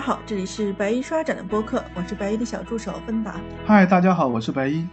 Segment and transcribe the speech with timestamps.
[0.00, 3.38] 好，这里是白衣刷展的播客，我是白衣的小助手芬达。
[3.66, 4.88] 嗨，大家好，我是白衣。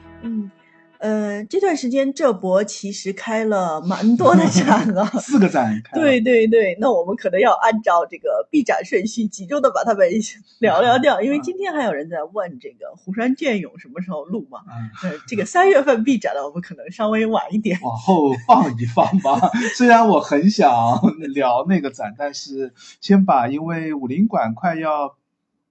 [1.00, 5.82] 嗯，呃，这段时间浙博其实开了蛮多的展 啊，四个展。
[5.94, 10.08] 对对对，那我们可能要按照这个闭展顺序，集中的把它们
[10.60, 14.60] 聊聊掉，因为今天还有人在问这个湖山隽永什么时候录嘛？
[15.04, 17.80] 嗯，呃，这个三月份闭展了，我们可能稍微晚一点。
[17.82, 19.52] 往后放一放吧。
[19.76, 20.72] 虽然我很想
[21.34, 25.16] 聊那个展，但是先把，因为武林馆快要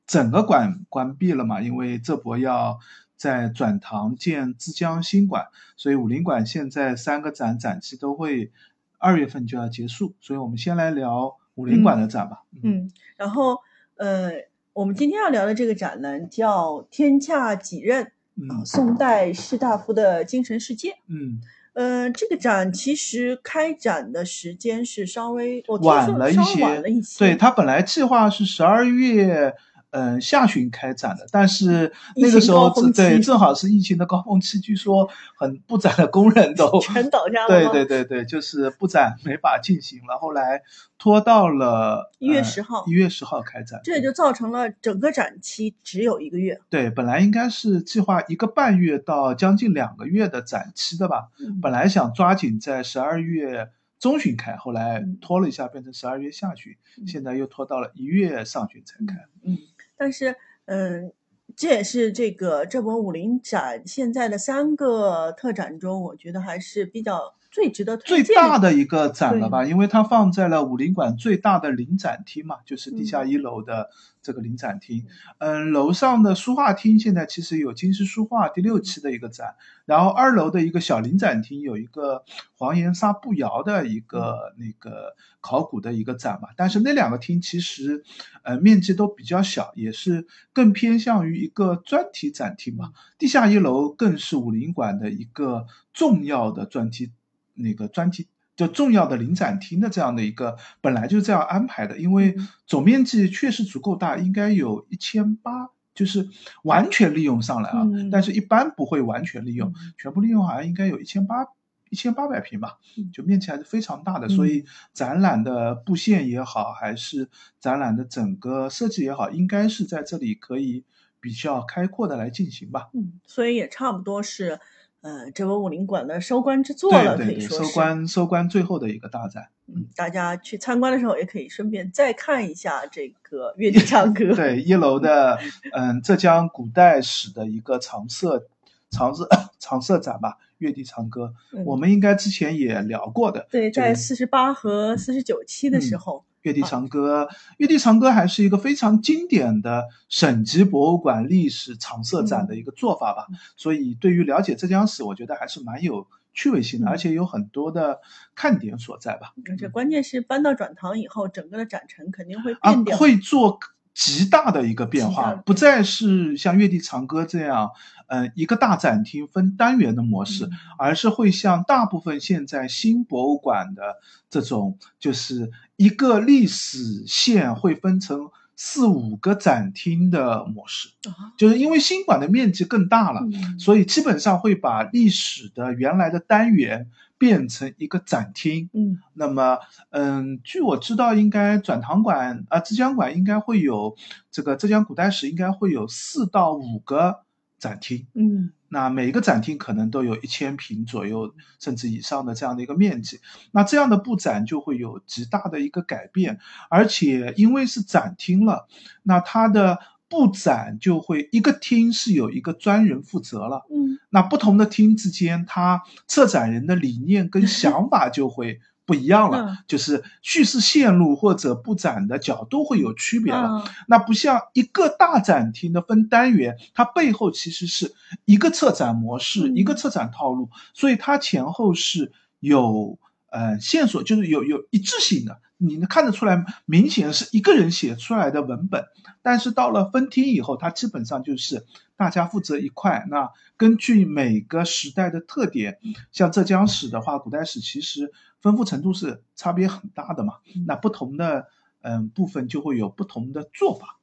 [0.07, 2.79] 整个馆关闭了嘛，因为这博要
[3.17, 8.53] 在转塘建枝江新馆，所以武林馆现在三个展展期都会
[8.99, 12.43] 二月份就要结束，所以我们先来聊武林馆的展吧。
[12.63, 13.59] 嗯，然后
[13.97, 14.33] 呃，
[14.75, 18.05] 我们今天要聊的这个展呢，叫《天下几任》
[18.53, 20.97] 啊，嗯宋代士大夫的精神世界。
[21.07, 21.41] 嗯，
[21.73, 29.55] 呃，这个展其实开展的时间是稍微晚了一些，晚了一些，对，它本来计划是十二月。
[29.97, 35.09] 嗯，下旬开展的，但是那个时候对正好是疫情的高峰期，据说
[35.39, 40.61] 很布展的工人都全倒下了对对对对，就是布展没法进行了，后来
[40.99, 43.81] 拖到了一月10号一月十号开展。
[43.83, 46.61] 这也就造成了整个展期只有一个月。
[46.69, 51.59] 对，本来应该是计划一个半月到将近两个月的展期的吧，嗯。
[51.61, 55.17] 本来想抓紧在十二月中旬开，后来嗯。
[55.21, 57.07] 拖了一下，变成十二月下旬，嗯。
[57.07, 59.25] 现在又拖到了一月上旬才开。
[59.45, 59.57] 嗯，
[59.97, 61.13] 但是嗯，
[61.57, 73.89] 这也是这个这波武林展现在的三个特展中，我觉得还是比较最值得推最大的一个展了吧，因为它放在了武林馆最大的临展厅嘛，就是地下嗯一楼的
[74.21, 75.07] 这个临展厅。
[75.39, 79.55] 嗯，楼上的书画厅现在其实有金石书画第六期的一个展，
[79.87, 82.25] 然后二楼的一个小临展厅有一个
[82.59, 88.05] 黄岩沙步摇的一个那个考古的一个展嘛，但是那两个厅其实
[88.43, 92.93] 呃面积都比较小，也是更偏向于一个专题展厅嘛。
[93.17, 97.13] 地下一楼更是武林馆的一个重要的专题，
[97.57, 102.49] 那个专题就重要的临展厅的这样的一个，本来就是这样安排的，因为嗯。
[102.67, 105.71] 总面积确实足够大，应该有一千八。
[105.95, 106.29] 就是
[106.65, 108.11] 完全利用上来啊，嗯。
[108.11, 109.95] 但是一般不会完全利用，嗯。
[109.97, 111.47] 全部利用好像应该有一千八
[111.89, 114.29] 一千八百平吧嗯，就面积还是非常大的，嗯。
[114.29, 117.31] 所以展览的布线也好，还是
[117.61, 120.85] 展览的整个设计也好，应该是在这里可以
[121.19, 122.91] 比较开阔的来进行吧。
[122.93, 124.61] 嗯，所以也差不多是
[125.07, 127.65] 呃这波武林馆的收官之作了，对对对，可以说。
[127.65, 129.49] 收官收官最后的一个大展。
[129.69, 134.35] 嗯，大家去参观的时候也可以顺便再看一下这个月地唱歌。
[134.35, 135.39] 对，一楼的
[135.73, 138.47] 嗯浙江古代史的一个常设
[138.91, 139.29] 常设
[139.61, 143.47] 常设展吧，月地长歌，嗯我们应该之前也聊过的。
[143.51, 145.99] 对，在四十八和四十九期的时嗯
[146.47, 153.27] 候，乐地长歌，乐地长歌还是一个非常经典的省级博物馆历史常设展的一个做法吧。
[153.57, 158.01] 所以对于了解浙江史，我觉得还是蛮有趣味性的，嗯而且有很多的
[158.35, 159.33] 看点所在吧。
[159.51, 162.97] 而且关键是搬到转塘以后，整个的展陈肯定会啊变，掉。
[162.97, 163.59] 会做
[163.97, 167.71] 极大的一个变化，不再是像月地长歌这样，
[168.09, 170.53] 呃，一个大展厅分单元的模式，嗯。
[170.79, 173.97] 而是会像大部分现在新博物馆的
[174.29, 181.33] 这种，就是一个历史线会分成四五个展厅的模式，啊。
[181.39, 183.59] 就是因为新馆的面积更大了，嗯。
[183.59, 188.71] 所以基本上会把历史的原来的单元变成一个展厅。
[188.73, 189.59] 嗯那么，
[189.91, 193.97] 嗯，据我知道，应该转塘馆啊，浙江馆应该会有
[194.31, 197.23] 这个浙江古代史，应该会有四到五个
[197.59, 198.07] 展厅。
[198.15, 203.21] 嗯那每一个展厅可能都有一千平左右，甚至以上的这样的一个面积。
[203.53, 208.67] 那这样的布展就会有极大的一个改变，而且因为是展厅了，
[209.05, 209.79] 那它的
[210.17, 213.67] 布展就会一个厅是有一个专人负责了。
[213.71, 223.59] 嗯那不同的厅之间，它策展人的理念跟想 法就会不一样了，嗯就是叙事线路或者布展的角度会有区别了。
[223.59, 227.93] 啊那不像一个大展厅的分单元，它背后其实是
[228.25, 232.99] 一个策展模式，嗯一个策展套路，所以它前后是有
[233.31, 235.41] 呃线索，就是有有一致性的。
[235.59, 238.85] 你能看得出来，明显是一个人写出来的文本，
[239.23, 241.65] 但是到了分厅以后，它基本上就是
[241.97, 243.07] 大家负责一块。
[243.09, 245.79] 那根据每个时代的特点，
[246.13, 248.13] 像浙江史的话，古代史其实
[248.43, 250.35] 丰富程度是差别很大的嘛。
[250.67, 251.49] 那不同的
[251.81, 253.99] 嗯部分就会有不同的做法。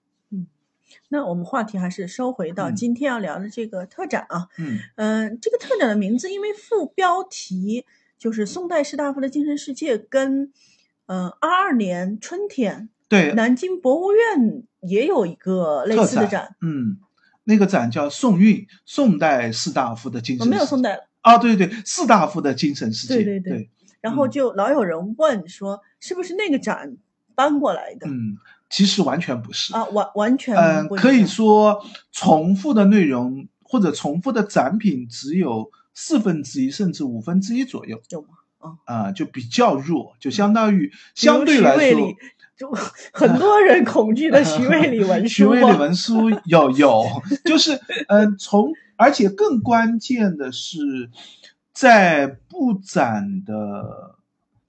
[1.09, 4.47] 那我们话题还是收回到嗯今天要聊的这个特展啊。
[4.57, 7.85] 嗯嗯、这个特展的名字，因为副标题
[8.23, 10.53] 就是宋代士大夫的精神世界，跟
[11.07, 16.99] 嗯二二年春天对南京博物院也有一个类似的展，嗯，
[17.43, 20.47] 那个展叫宋韵，宋代士大夫的精哦，神。
[20.47, 21.09] 没有宋代了。
[21.19, 23.15] 啊，对对对，士大夫的精神世界。
[23.15, 26.95] 对对对然后就老有人问说，是不是那个展
[27.35, 28.07] 搬过来的？
[28.07, 28.37] 嗯，
[28.69, 29.73] 其实完全不是。
[29.73, 38.01] 啊，完完全嗯，可以说重复的内容或者重复的展品只有四分之一甚至五分之一左右。
[38.09, 38.27] 有吗？
[38.85, 42.15] 啊、就比较弱，就相当于相对来说
[42.55, 42.71] 就
[43.11, 47.03] 很多人恐惧的徐渭里文徐书徐渭里 文书有有，
[47.43, 47.73] 就是
[48.07, 51.09] 嗯、呃从而且更关键的是，
[51.73, 54.15] 在布展的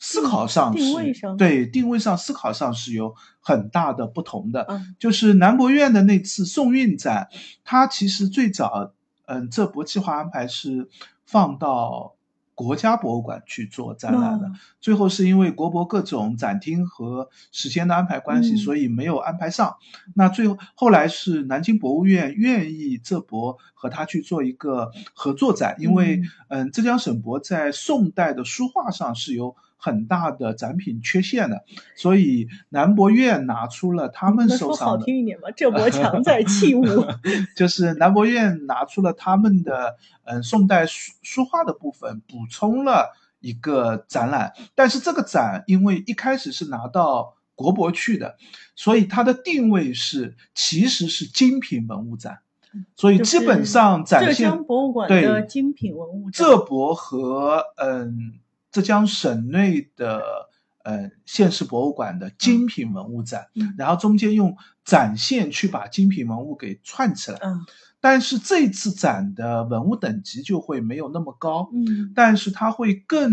[0.00, 4.66] 思考上是定位上对定位上思考上是有很大的不同的。
[4.68, 7.28] 嗯就是南博院的那次宋韵展，
[7.62, 8.92] 它其实最早
[9.26, 10.88] 嗯这波计划安排是
[11.26, 12.14] 放到。
[12.56, 19.74] 国家博物馆去做展览的，哦最后是因为国博各种展厅和时间的安排关系，嗯所以没有安排上。
[20.14, 31.62] 那最后后来是南京博物院愿意这博和他去做一个合作展，因为嗯，浙江省博在宋代的书画上是有很大的展品缺陷的，
[31.94, 34.96] 所以南博院拿出了他们那说好。
[34.96, 36.84] 听一点吧，这博强在器物。
[37.54, 44.54] 就是南博院拿出了他们的嗯宋代书书画的部分，补充了一个展览。
[44.74, 48.36] 但是这个展因为一开始是拿到国博去的，
[48.74, 52.38] 所以它的定位是其实是精品文物展，
[52.96, 58.40] 所以基本上展现江博物馆对的精品文物展浙博和嗯
[58.74, 60.20] 浙江省内的
[60.82, 63.72] 呃县市博物馆的精品文物展，嗯。
[63.78, 67.38] 然后中间用展现去把精品文物给串起来。
[67.40, 67.64] 嗯。
[68.00, 72.12] 但是这次展的文物等级就会没有那么高，嗯。
[72.16, 73.30] 但是它会更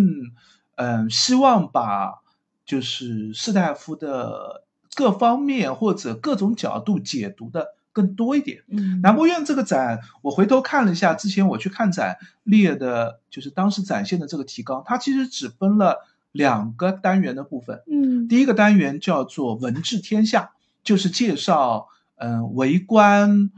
[0.76, 2.22] 嗯、希望把
[2.66, 4.66] 就是士大夫的
[4.96, 8.64] 各方面或者各种角度解读的更多一点。
[8.70, 17.82] 嗯，南博院这个展，我回头看了一下，之前我去看展列的，就是当时展现的这个提纲，它其实只分了两个单元的部分。
[17.92, 20.52] 嗯第一个单元叫做“文治天下”，
[20.84, 23.50] 就是介绍嗯、为官、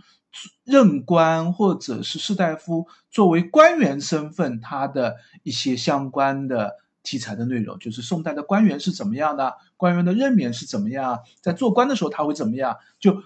[0.63, 13.21] 任官或者是士大夫作为官员身份他的一些相关的题材的内容，就是宋代的官员是怎么样的，官员的任免是怎么样，在做官的时候他会怎么样，就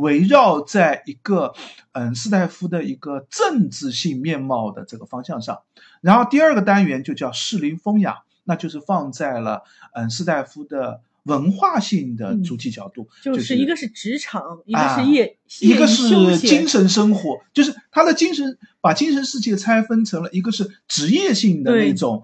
[0.00, 1.54] 围绕在一个
[1.92, 5.60] 嗯士大夫的一个政治性面貌的这个方向上。
[6.00, 9.62] 然后第二个单元就叫士林风雅，那就是放在了
[9.92, 22.22] 嗯士大夫的文化性的主体角度，就就是一个是职场，一个啊是业，一个是精神生活，就是他的精神把精神世界拆分成了一个是职业性的那种，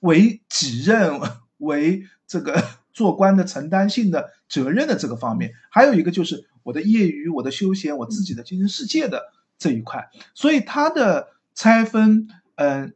[0.00, 1.18] 为己任
[1.56, 2.62] 为这个
[2.92, 12.94] 做官的承担性的责任的这个方面，还有一个就是我的业余、我的休闲、我自己的精神世界的这一块，所以它的拆分，嗯、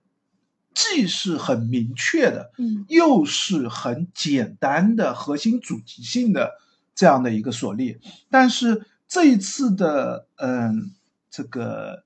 [0.74, 2.84] 既是很明确的，嗯。
[2.88, 6.52] 又是很简单的核心主题性的
[6.94, 7.98] 这样的一个所列。
[8.30, 10.92] 但是这一次的嗯
[11.30, 12.04] 这个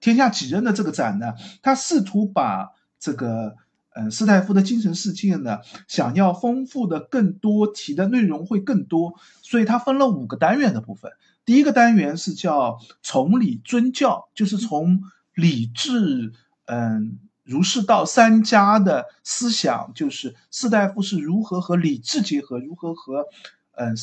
[0.00, 3.56] 天下几任的这个展呢，它试图把这个
[3.94, 11.10] 嗯士大夫的精神世界呢，想要丰富的更多，提的内容会更多，所以它分了五个单元的部分。
[11.44, 15.02] 第一个单元是叫从礼尊教，就是从
[15.34, 16.32] 礼智，
[16.66, 23.26] 嗯，儒释道三家的思想，就是士大夫是如何和礼智结合，如何和
[23.72, 23.96] 嗯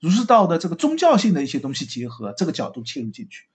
[0.00, 3.46] 儒释道的这个宗教性的一些东西结合，这个角度切入进去。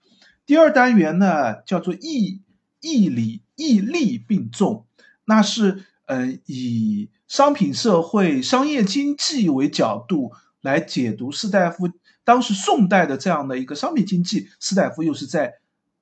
[0.46, 2.42] 第二单元呢，叫做义
[2.80, 4.86] 义理义利并重，
[5.26, 11.90] 那是呃以商品社会、商业经济为角度来解读士大夫
[12.24, 15.54] 当时宋代的这样的一个商品经济，士大夫又是在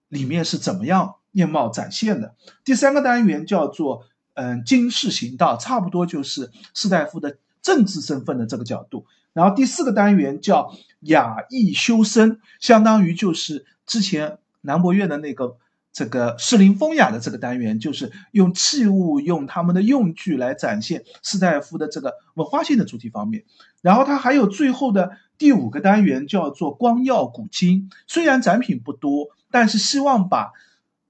[0.09, 2.35] 里面是怎么样面貌展现的。
[2.65, 9.07] 第三个单元叫做嗯经世行道，差不多就是士大夫的政治身份的这个角度。
[9.33, 15.57] 然后第四个单元叫雅逸修身，相当于就是之前南博院的那个
[15.95, 23.45] 这个士林风雅的这个单元，就是用器物、用他们的用具来展现士大夫的这个文化性的主题方面。
[23.81, 30.51] 然后它还有最后的第五个单元叫做光耀古今，虽然展品不多，但是希望把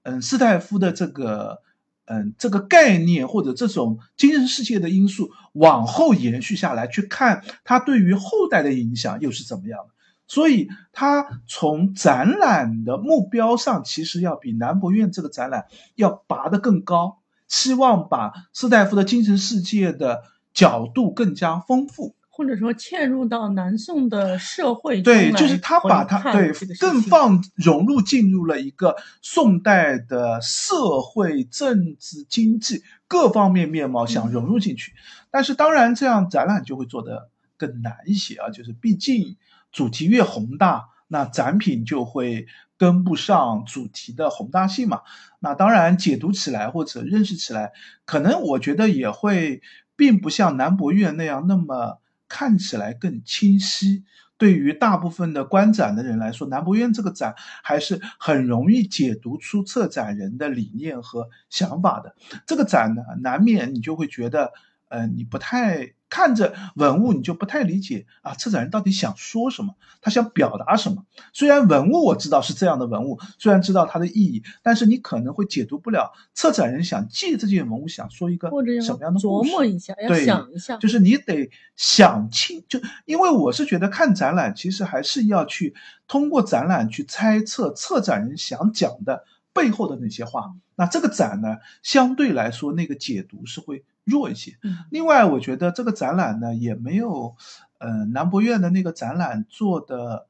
[0.03, 1.62] 嗯士大夫的这个
[2.05, 9.93] 嗯这个概念或者这种精神世界的因素往后延续下来，去看它对于后代的影响又是怎么样的。
[10.26, 22.14] 所以，它从展览的目标上，其实要比南博院这个展览要拔得更高，希望把士大夫的精神世界的角度更加丰富。
[22.37, 34.95] 或者说嵌入到南宋的社会对，就是他把回看它对这个事更放融入进入了一个宋代的社会、政治、经济各方面面貌，想嗯融入进去。
[35.31, 39.37] 但是当然，这样展览就会做得更难一些啊，就是毕竟
[39.75, 42.47] 主题越宏大，那展品就会
[42.78, 45.02] 跟不上主题的宏大性嘛。
[45.40, 47.73] 那当然，解读起来或者认识起来，
[48.07, 49.61] 可能我觉得也会
[49.97, 54.04] 并不像南博院那样那么看起来更清晰。
[54.37, 62.14] 对于大部分的观展的人来说，南博院这个展还是很容易解读出策展人的理念和想法的。
[62.47, 64.52] 这个展呢，难免你就会觉得，
[64.88, 71.04] 呃，你不太看着文物，你就不太理解啊，策展人到底想说什么，他想表达什么。
[71.33, 79.50] 虽然文物我知道是这样的文物，虽然知道它的意义，但是你可能会解读不了策展人想借这件文物想说一个或者要什么样的琢故事。
[79.50, 85.75] 磨一下，要想一下，就是你得想清，就因为我是觉得看展览，其实还是要去
[86.06, 90.52] 通过展览去猜测策展人想讲的背后的那些话。
[90.76, 94.58] 那这个展呢，相对来说那个解读是会弱一些。
[94.62, 97.37] 嗯另外，我觉得这个展览呢，也没有，
[97.78, 100.26] 呃，南博院的那个展览做的，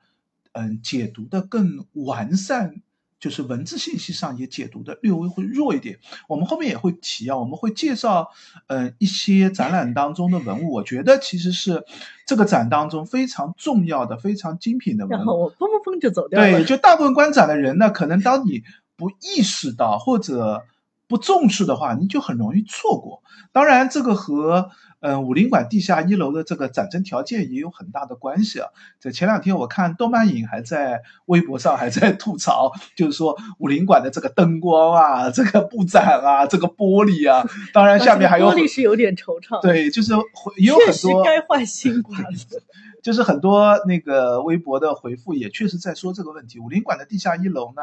[0.52, 2.83] 嗯、解读的更完善，
[3.19, 5.99] 就是文字信息上也解读的略微会弱一点。
[6.28, 8.28] 我们后面也会提啊，我们会介绍，
[8.66, 11.85] 呃，一些展览当中的文物，我觉得其实是
[12.26, 15.19] 这个展当中非常重要的、非常精品的文物。
[15.19, 16.50] 然后我砰砰砰就走掉了。
[16.50, 18.62] 对，就大部分观展的人呢，可能当你
[18.97, 20.65] 不意识到或者
[21.09, 23.23] 不重视的话，你就很容易错过。
[23.53, 24.71] 当然，这个和
[25.01, 28.71] 嗯、武林馆地下一楼的这个展陈条件也有很大的关系啊。
[28.99, 40.15] 在前两天我看动漫影还在微博上还在吐槽，就是说武林馆的这个灯光啊、这个布展啊、这个玻璃啊，当然下面还有玻璃是有点惆怅，，对，就是
[40.57, 42.29] 也有很多该换新馆了。
[43.05, 46.59] 就是很多那个微博的回复也确实在说这个问题。
[46.59, 47.83] 武林馆的地下一楼呢，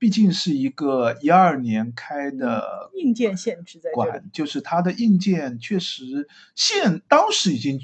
[0.00, 4.10] 毕竟是一个一二年开的硬件限制在这里。
[4.10, 7.78] 馆，就是它的硬件确实现当时已经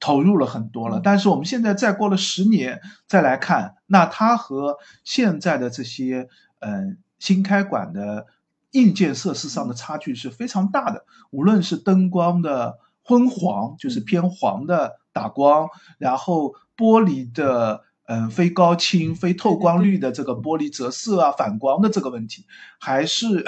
[0.00, 6.28] 投入了很多了，嗯但是我们现在再过了十年再来看，那它和现在的这些
[6.58, 8.26] 嗯、呃新开馆的
[8.72, 15.68] 硬件设施上的差距是非常大的，无论是灯光的昏黄，就是偏黄的打光，
[15.98, 17.84] 然后玻璃的。
[18.10, 22.46] 嗯，非高清、非透光率的这个玻璃折射啊、反光的这个问题，
[22.80, 23.44] 还是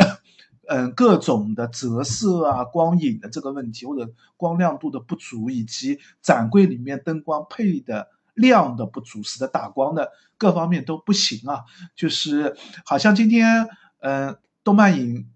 [0.69, 11.65] 嗯各种的折射啊、光影的这个问题，或者光亮度的不足，以及展柜里面灯光配的亮的不足，使得打光的各方面都不行啊。
[11.97, 13.67] 就是好像今天
[14.01, 15.27] 嗯，动漫影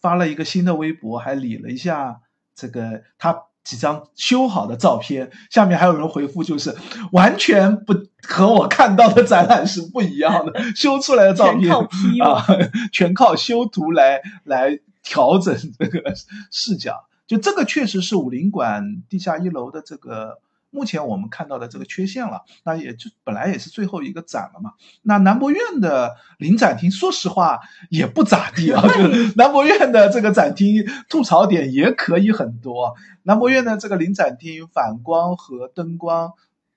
[0.00, 2.20] 发了一个新的微博，还理了一下
[2.56, 3.44] 这个他。
[3.64, 6.76] 几张修好的照片，下面还有人回复，就是
[7.12, 7.94] 完全不
[8.26, 11.72] 和我看到的展览是不一样的，修出来的照片
[12.24, 12.44] 啊，
[12.92, 16.14] 全靠修图来来调整这个
[16.50, 17.06] 视角。
[17.26, 20.38] 就这个确实是武林馆地下一楼的这个
[20.72, 22.42] 目前我们看到的这个缺陷了。
[22.64, 24.72] 那也就本来也是最后一个展了嘛。
[25.02, 27.60] 那南博院的临展厅，说实话
[27.90, 28.82] 也不咋地啊。
[28.88, 32.96] 就是南博院的这个展厅吐槽点也可以很多。
[33.22, 36.32] 南博院的这个临展厅反光和灯光。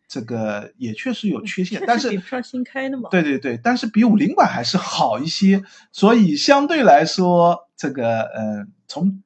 [0.07, 3.09] 这个也确实有缺陷，但是比不上新开的嘛。
[3.09, 9.23] 对对对，但是比武林馆还是好一些，所以相对来说，这个呃，从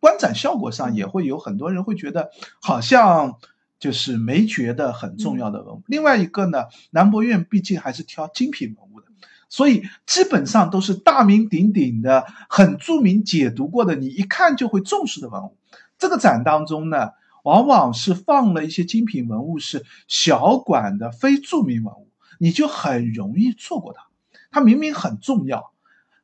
[0.00, 2.30] 观展效果上也会有很多人会觉得
[2.62, 3.36] 好像
[3.82, 5.82] 就是没觉得很重要的文物。
[5.86, 9.08] 另外一个呢，南博院毕竟还是挑精品文物的，
[9.48, 15.56] 所以基本上都是大名鼎鼎的、很著名、解读过的，你一看就会重视的文物。
[15.98, 17.08] 这个展当中呢。
[17.44, 22.06] 往往是放了一些精品文物，是小馆的非著名文物，
[22.38, 24.06] 你就很容易错过它。
[24.52, 25.71] 它明明很重要，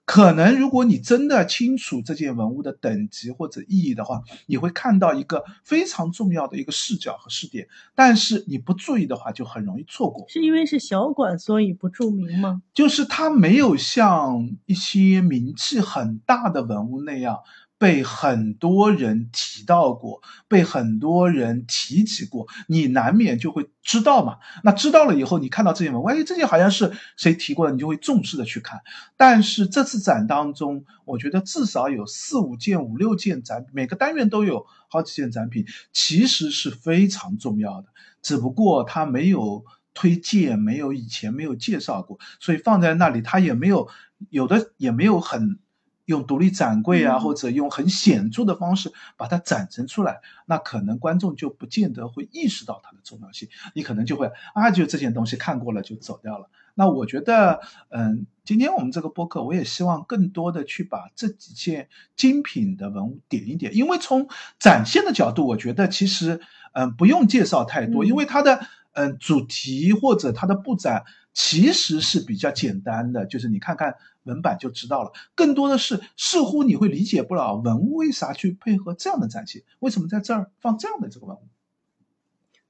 [0.08, 7.68] 可能如果你真的清楚这件文物的等级或者意义的话，你会看到一个非常重要的一个视角和视点。
[7.94, 10.24] 但是你不注意的话，就很容易错过。
[10.26, 12.62] 是因为是小馆，所以不著名吗？
[12.72, 17.40] 就是它没有像一些名气很大的文物那样。
[17.78, 24.38] 被很多人提到过，被很多人提起过，你难免就会知道嘛。
[24.64, 28.80] 那知道了以后，你看到这件文物，哎，这件好像是谁提过的，你就会重视的去看。
[29.16, 37.86] 但是这次展当中，我觉得至少有四五件、五六件展，每个单元都有好几件展品，其实是非常重要的。
[38.22, 43.88] 只不过它没有推荐，没有以前没有介绍过，所以放在那里，它也没有
[44.30, 45.60] 有的也没有很。
[46.08, 47.20] 用独立展柜啊，嗯。
[47.20, 56.48] 或者用很显著的方式把它展陈出来，那可能观众就不见得会意识到它的重要性，你可能就会啊，就这件东西看过了就走掉了。
[56.74, 57.60] 那我觉得，
[57.90, 64.28] 嗯，今天我们这个播客，我也希望更多的去把这几件精品的文物点一点，因为从
[64.60, 66.40] 展现的角度，我觉得其实，
[66.72, 73.96] 嗯，不用介绍太多，嗯因为它的，嗯，主题或者它的布展其实是比较简单的，就是你看看
[74.28, 75.10] 文版就知道了。
[75.34, 81.40] 更多的是，似乎你会理解不了文物为啥去配合这样的展现，为什么在这儿放这样的这个文物。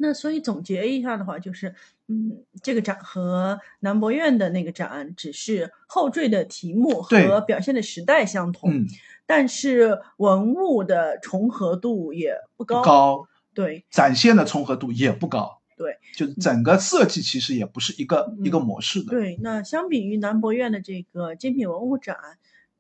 [0.00, 1.75] 那所以总结一下的话，就是，
[2.07, 8.87] 嗯，这个展和南博院的那个展只是后缀的题目和表现的时代相同，嗯，
[9.27, 12.81] 但是文物的重合度也不高。
[12.83, 15.58] 高，对，展现的重合度也不高。
[15.79, 19.11] 对，就是整个设计其实也不是一个、嗯一个模式的。
[19.11, 22.17] 对，那相比于南博院的这个精品文物展，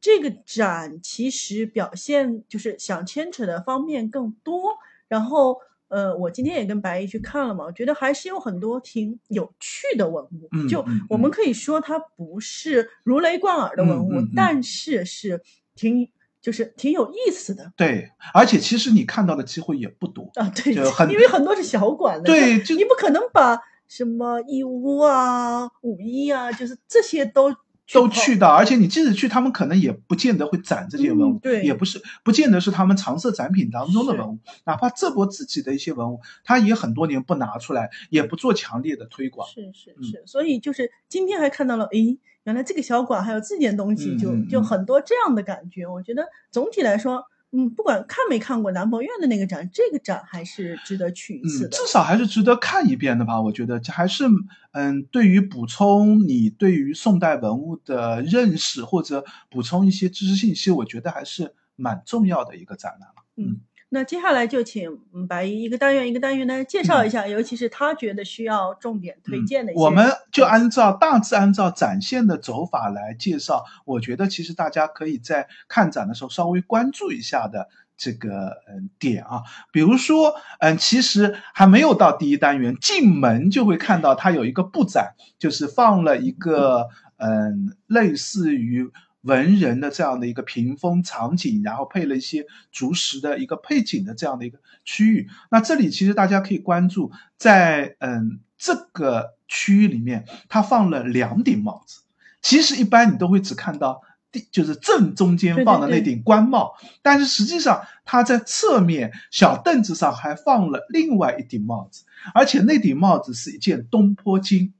[0.00, 4.76] 这个展其实表现就是想牵扯的方面更多。
[5.06, 5.56] 然后，
[5.88, 10.68] 呃，我今天也跟白姨去看了嘛，我觉得还是有很多挺有趣的文物。
[10.68, 15.40] 就我们嗯可以说它不是如雷贯耳的文物，但是是
[15.74, 17.72] 挺就是挺有意思的。
[17.76, 20.30] 对，而且其实你看到的机会也不多。
[20.34, 27.54] 啊，对，就很因为很多是小馆的，对就就你不可能把什么义乌啊、五一啊，就是这些都
[27.90, 34.38] 都去到，而且你即使去，他们可能也不见得会展这些文物，嗯对也不是不见得是他们常设展品当中的文物。
[34.66, 39.48] 哪怕这波自己的一些文物，他也很多年不拿出来，也不做强烈的推广。
[39.48, 42.18] 是是嗯是，所以就是今天还看到了，诶，
[42.48, 45.86] 原来这个小馆还有这件东西，就就很多这样的感觉。
[45.86, 51.68] 我觉得总体来说，嗯，不管看没看过南博院的那个展，这个展还是值得去一次嗯，的。
[51.68, 53.38] 至少还是值得看一遍的吧。
[53.38, 54.24] 我觉得这还是
[54.72, 63.24] 嗯，对于补充你对于宋代文物的认识或者补充一些知识信息，我觉得还是蛮重要的一个展览了。
[63.36, 69.80] 嗯，那接下来就请嗯白衣一个单元一个单元的介绍一下，尤其是他觉得需要重点推荐的一些。
[69.80, 73.64] 嗯我们就按照大致按照展现的走法来介绍。
[73.86, 88.90] 我觉得其实大家可以在看展的时候稍微关注一下的这个嗯点啊，比如说嗯，其实还没有到第一单元，进门就会看到它有一个布展，就是放了一个嗯类似于。
[89.22, 95.28] 文人的这样的一个屏风场景，然后配了一些竹石的一个配景的这样的一个区域。
[95.50, 102.02] 那这里其实大家可以关注，在嗯这个区域里面，它放了两顶帽子。
[102.40, 112.04] 其实一般你都会只看到第就是正中间放的那顶官帽，但是实际上它在侧面小凳子上还放了另外一顶帽子，
[112.34, 114.70] 而且那顶帽子是一件东坡巾，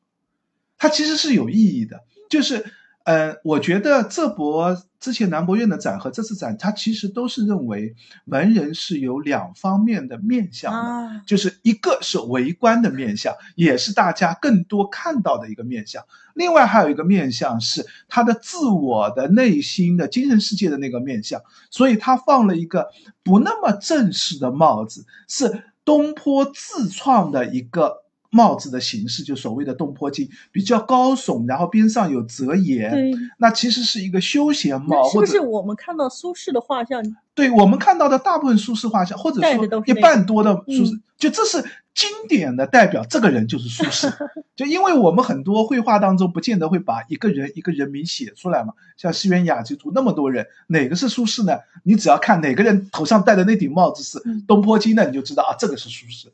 [0.79, 2.73] 它其实是有意义的，就是。
[3.09, 7.95] 呃，我觉得这博之前南博院的展和这次展，它其实都是认为
[8.27, 16.05] 文人是有两方面的面相的，啊，就是一个是围观的面相，也是大家更多看到的一个面相。
[16.35, 21.41] 另外还有一个面相是他的自我的内心的精神世界的那个面相，
[21.71, 22.91] 所以他放了一个
[23.23, 28.03] 不那么正式的帽子，是东坡自创的一个。
[28.31, 32.93] 帽子的形式就所谓的东坡巾，比较高耸，然后边上有折沿，
[33.39, 37.03] 那其实是一个休闲帽，是不是我们看到苏轼的画像？
[37.35, 41.65] 对我们看到的大部分苏轼画像，或者说一半多的苏轼，嗯就这是
[41.95, 44.13] 经典的代表，这个人就是苏轼。
[44.55, 51.59] 就因为我们很多绘画当中不见得会把一个人一个人名写出来嘛，像西园雅集图那么多人，哪个是苏轼呢？
[51.83, 56.29] 你只要看哪个人头上戴的那顶帽子是嗯东坡巾的，你就知道啊，这个是苏轼。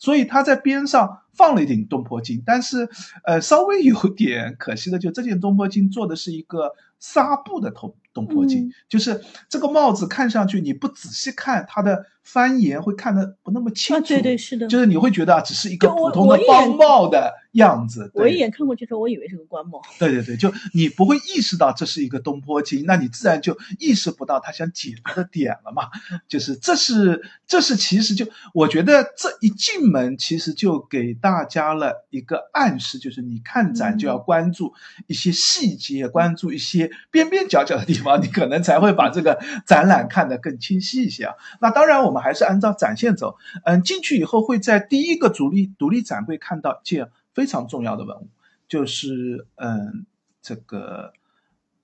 [0.00, 2.88] 所以他在边上放了一顶东坡巾，但是
[3.24, 8.72] 呃稍微有点可惜的，就这件东坡巾做的是一个纱布的头东坡巾，嗯。
[8.88, 19.82] 就是这个帽子看上去你不仔细看它的翻檐会看得不那么清啊，楚，对对是的，就是你会觉得啊只是一个普通的我一眼方帽的样子，对我一眼看过去的时候，我以为是个官帽。
[19.98, 25.88] 对对对，就你不会意识到这是一个东坡经，那你自然就意识不到他想解读的点了嘛。
[26.28, 34.72] 就是这是这是其实就我觉得这一进门其实就给大家了一个暗示，就是你看展就要关注
[35.08, 41.34] 一些细节，关注一些边边角角的地方，你可能才会把这个展览看得更清晰一些啊。
[41.60, 48.28] 那当然我们还是按照展现走，嗯，进去以后会在第一个独立独立展柜看到一件非常重要的文物。
[48.68, 50.06] 就是嗯，
[50.40, 51.12] 这个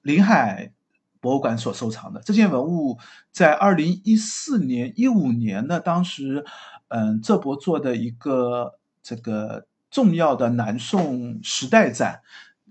[0.02, 0.70] 临海
[1.18, 2.98] 博物馆所收藏的这件文物，
[3.32, 6.44] 在二零一四年、一五年呢，当时
[6.86, 12.20] 嗯，浙博做的一个这个重要的南宋时代展，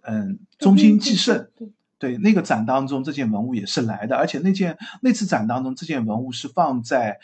[0.03, 1.67] 嗯，中兴纪盛，对
[1.99, 7.19] 对，那个展当中这件文物也是来的，而且那件那次展当中这件文物是放在。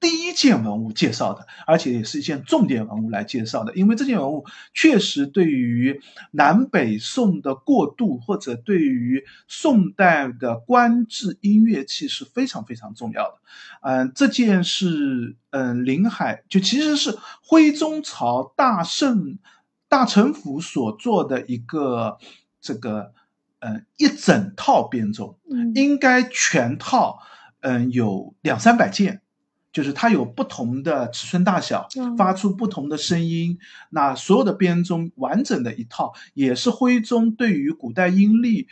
[0.00, 13.38] 第一件文物介绍的，而且也是一件重点文物来介绍的，因为这件文物确实对于南北宋的过渡，或者对于宋代的官制音乐器是非常非常重要的。
[13.82, 19.38] 嗯，这件是嗯临海，就其实是徽宗朝大圣
[19.88, 22.18] 大臣府所做的一个
[22.60, 23.12] 这个
[23.58, 25.38] 嗯一整套编钟，
[25.74, 27.18] 应该全套
[27.60, 29.22] 嗯有两三百件。
[29.78, 31.86] 就是它有不同的尺寸大小，
[32.16, 33.56] 发出不同的声音。
[33.90, 38.66] 那所有的编钟完整的一套，也是徽宗对于古代音律，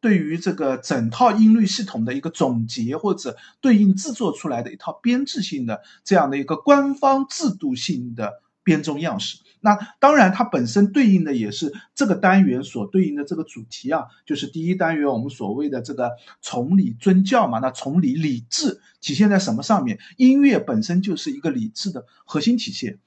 [0.00, 9.38] 对于这个整套音律系统的一个总结，或者对应制作出来的一套编制性的这样的一个官方制度性的编钟样式。
[9.60, 16.10] 那当然，它本身对应的也是这个单元所对应的这个主题啊，就是第一单元我们所谓的这个
[16.42, 17.58] 崇礼尊教嘛。
[17.60, 19.98] 那崇礼礼制体现在什么上面？
[20.18, 22.98] 音乐本身就是一个礼制的核心体现。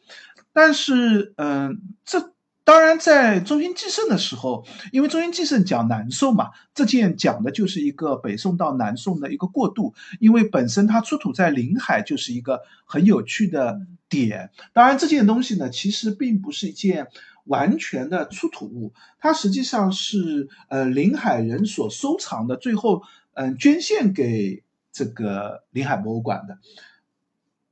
[0.51, 2.33] 但是，嗯，这。
[2.71, 9.93] 当然，在中兴继盛的时候，因为中兴继盛讲南宋嘛，这件讲的就是一个北宋到南宋的一个过渡。
[10.21, 14.51] 因为本身它出土在临海，就是一个很有趣的点。
[14.71, 17.07] 当然，这件东西呢，其实并不是一件
[17.43, 23.03] 完全的出土物，它实际上是呃临海人所收藏的，最后
[23.33, 26.57] 嗯捐献给这个临海博物馆的。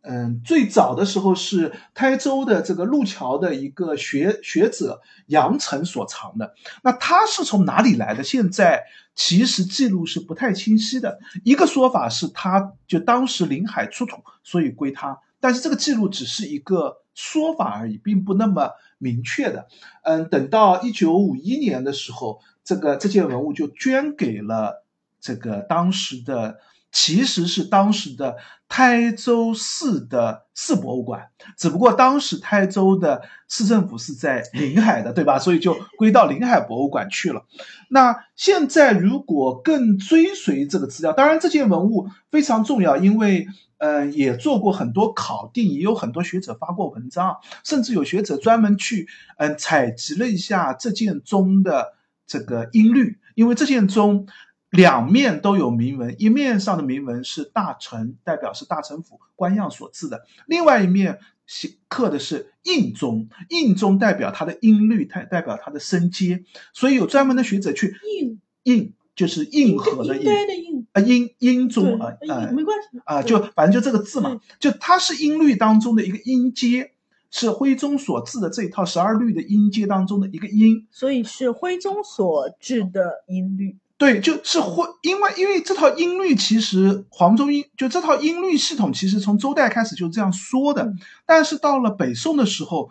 [0.01, 6.53] 嗯，最早的时候是台州的这个路桥的一个学学者杨成所藏的。
[6.83, 8.23] 那他是从哪里来的？
[8.23, 8.83] 现在
[9.13, 11.19] 其实记录是不太清晰的。
[11.43, 15.19] 一个说法是他就当时临海出土，所以归他。
[15.41, 19.67] 但是这个记录只是一个说法而已，并不那么明确的。
[20.03, 24.85] 嗯，等到一九五一年的时候，这个这件文物就捐给了
[25.19, 26.59] 这个当时的。
[26.91, 35.37] 其实是当时的台州市的市博物馆，只不过当时台州的市政府是在临海的，对吧？
[35.37, 37.45] 所以就归到临海博物馆去了。
[37.89, 43.47] 那现在如果更追随这个资料，当然这件文物非常重要，因为
[43.77, 51.93] 嗯也做过很多考定，也有很多学者发过文章，甚至有学者专门去嗯采集了一下这件钟的
[52.27, 54.27] 这个音律，因为这件钟。
[54.69, 66.43] 两面都有铭文，一面上的铭文是大臣，代表是大臣府官样所制的；另外一面写刻的是印钟，印钟代表它的音律，代代表它的声阶。
[66.73, 68.39] 所以有专门的学者去印。
[68.63, 70.85] 印，就是硬核的印。
[70.91, 72.99] 啊，音音中啊啊，没关系。
[73.05, 76.91] 啊，就反正就这个字嘛，就它是音律当中的一个音阶，
[77.31, 83.77] 是徽宗所制的这一套十二律的音阶当中的一个音，所以是徽宗所制的音律。
[83.99, 90.93] 对，就是会，因为因为这套音律其实黄州音就这套音律系统，其实从周代开始就这样说的，
[91.25, 92.89] 但是到了北宋的时候，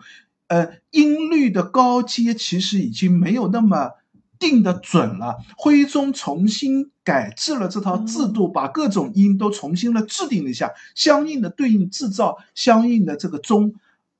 [0.49, 3.93] 呃，音律的高阶其实已经没有那么
[4.37, 5.37] 定的准了。
[5.57, 13.73] 徽宗重新改制了这套制度，把各种音都重新的制定了一下，相应的对应制造相应的这个钟，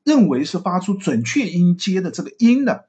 [0.04, 2.86] 认为是发出准确音阶的这个音的。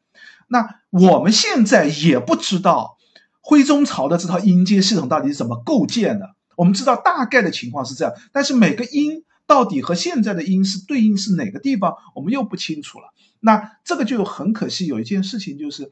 [0.49, 2.97] 那我们现在也不知道。
[3.41, 6.35] 徽宗朝的这套音阶系统到底是怎么构建的？
[6.57, 13.15] 我们知道大概的情况是这样，但是每个音到底和现在的音是对应是哪个地方，我们又不清楚了。
[13.41, 15.91] 那这个就很可惜，有一件事情就是，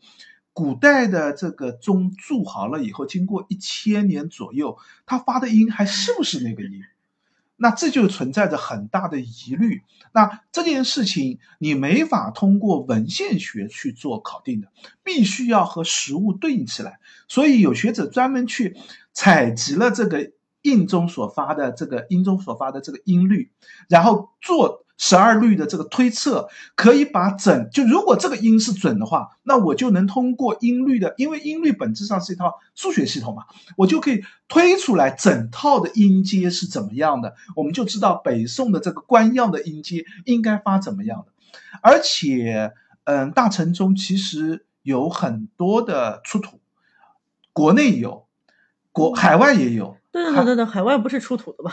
[0.52, 6.82] 古代的这个钟铸好了以后，经过一千年左右，它发的音还是不是那个音？
[7.59, 9.83] 那这就存在着很大的疑虑。
[10.14, 14.68] 那这件事情你没法通过文献学去做考定的，
[15.05, 17.01] 必须要和实物对应起来。
[17.29, 18.77] 所以有学者专门去
[19.12, 23.53] 采集了这个印中所发的这个音中所发的这个音律，
[23.88, 24.87] 然后做。
[24.98, 33.44] 十二律的这个推测，可以把整就如果这个音是准的话，那我就能通过音律的，因为音律本质上是一套数学系统嘛，
[33.76, 41.32] 我就可以推出来整套的音阶是怎么样的，我们就知道北宋的这个官样的音阶应该发怎么样的。
[41.80, 42.72] 而且，
[43.04, 46.58] 嗯，大臣中其实有很多的出土，
[47.52, 48.26] 国内有，
[48.90, 49.96] 国海外也有。
[50.11, 51.72] 对对对对，海外不是出土的吧？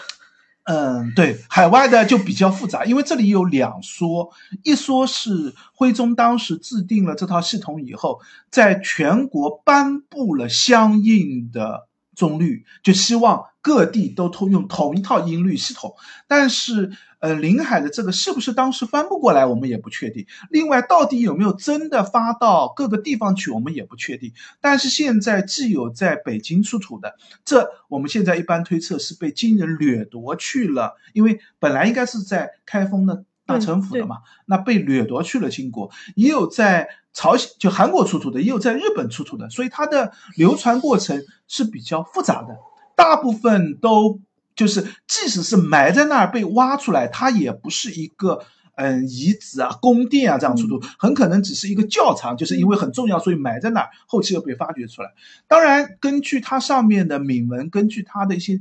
[0.65, 4.31] 嗯，对，海外的就比较复杂，因为这里有两说，
[4.63, 15.95] 一说是徽宗当时制定了这套系统以后，在全国颁布了相应的宗律，就希望各地都通用同一套音律系统。
[16.27, 16.91] 但是，
[17.25, 20.27] 呃，临海的这个是不是当时翻不过来，我们也不确定。
[20.51, 24.31] 另外，到底有没有真的发到各个地方去，我们也不确定。
[24.61, 35.89] 但是现在既有在北京出土的，这我们现在一般推测是被金人掠夺去了，因为本来应该是在开封的大城府的嘛，那被掠夺去了金国。
[36.15, 42.55] 也有在朝鲜就韩国出土的，也有在日本出土的，所以它的流传过程是比较复杂的。
[42.95, 44.21] 大部分都
[44.55, 55.13] 就是，即使是埋在那儿被挖出来，它也不是一个嗯遗址啊、宫殿啊这样出土，很可能只是一个窖藏，就是因为很重要，所以埋在那儿，后期又被发掘出来。
[55.47, 58.59] 当然，根据它上面的铭文，根据它的一些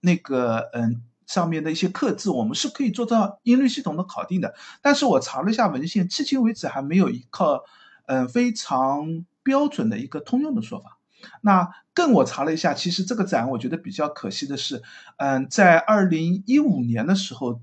[0.00, 4.54] 那个嗯上面的一些刻字，我们是可以做到音律系统的考定的。
[4.82, 7.62] 但是我查了一下文献，迄今为止还没有一个
[8.06, 10.98] 嗯非常标准的一个通用的说法。
[11.40, 14.82] 那更我查了一下，其实这个展我觉得比较可惜的是，
[15.18, 17.60] 嗯，在二零一五年的时候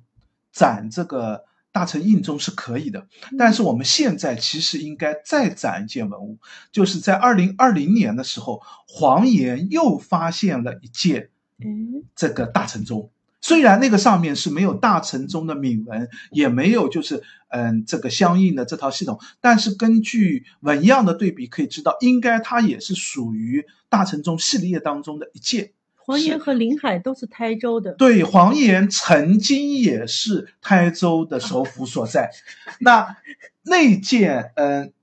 [0.52, 6.38] 展这个大成印钟是可以的，但是我们现在其实应该再展一件文物，
[6.72, 13.10] 就是在二零二零年的时候，黄岩又发现了一件，嗯，这个大成钟。
[13.42, 25.72] 虽然那个上面是没有大臣中的铭文，也没有就是嗯这个相应的这套系统，但是根据纹样的对比可以知道，应该它也是属于大成中系列当中的一件。
[25.96, 27.94] 黄岩和临海都是台州的。
[27.94, 32.32] 对，黄岩曾经也是台州的首府所在。
[32.82, 33.18] 那
[33.64, 34.94] 那件嗯，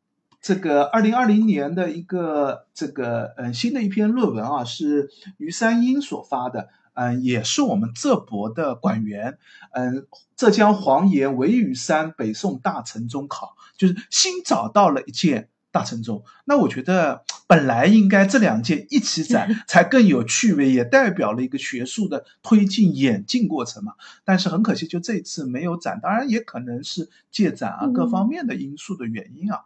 [0.40, 6.68] 这个二零二零年的一个这个嗯新的一篇论文啊，是于三英所发的。
[7.00, 9.38] 嗯，也是我们浙博的馆员，
[9.70, 16.24] 嗯，浙江黄岩韦雨山北宋大臣，中考，就是新找到了一件大成钟。
[16.44, 23.94] 那我觉得本来应该这两件一起展 才更有趣味，也代表了一个学术的推进演进过程嘛。
[24.24, 29.60] 但是很可惜，就这次没有展，当然也可能是借展啊各方面的因素的原因啊。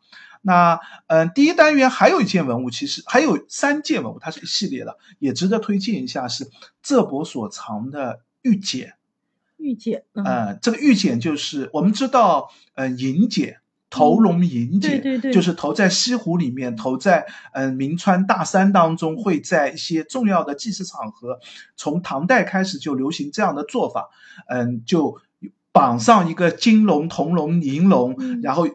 [0.45, 6.51] 那嗯，第一单元还有一件文物，其实还有三件文物，它是一系列的，也值得推荐一下，是
[6.83, 8.95] 浙博所藏的玉简。
[9.57, 13.61] 玉简，呃，这个玉简就是我们知道，呃，银简，
[13.93, 21.39] 投龙银简，对对对，就是投在西湖里面，投在嗯明川大山当中，会在一些重要的祭祀场合，
[21.77, 24.09] 从唐代开始就流行这样的做法，
[24.49, 25.21] 嗯，就
[25.71, 28.67] 绑上一个金龙、铜龙、银龙，然后。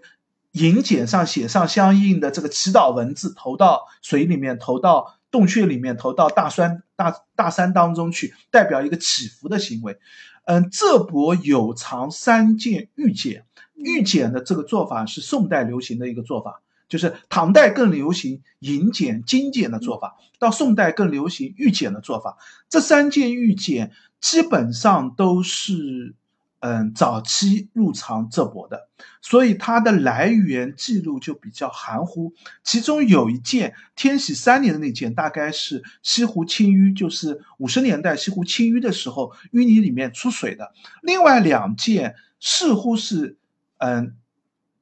[0.53, 9.99] 银简上写上相应的这个祈祷文字，投到水里面，投到洞穴里面，投到大山大大山当中去，代表一个祈福的行为。
[10.45, 13.45] 嗯，浙博有藏三件玉简，
[13.77, 22.37] 玉简的这个做法是宋代流行的一个做法，就是唐代更流行银简、金简的做法，到宋代更流行玉简的做法。
[22.67, 26.15] 这三件玉简基本上都是。
[26.59, 28.89] 嗯，早期入藏浙博的，
[29.21, 32.33] 所以它的来源记录就比较含糊。
[32.63, 40.73] 其中有一件天禧三年的那件，大概是西湖清淤，就是五十年代西湖清淤的时候淤泥里面出水的。
[41.03, 43.37] 另外两件似乎是，
[43.77, 44.15] 嗯。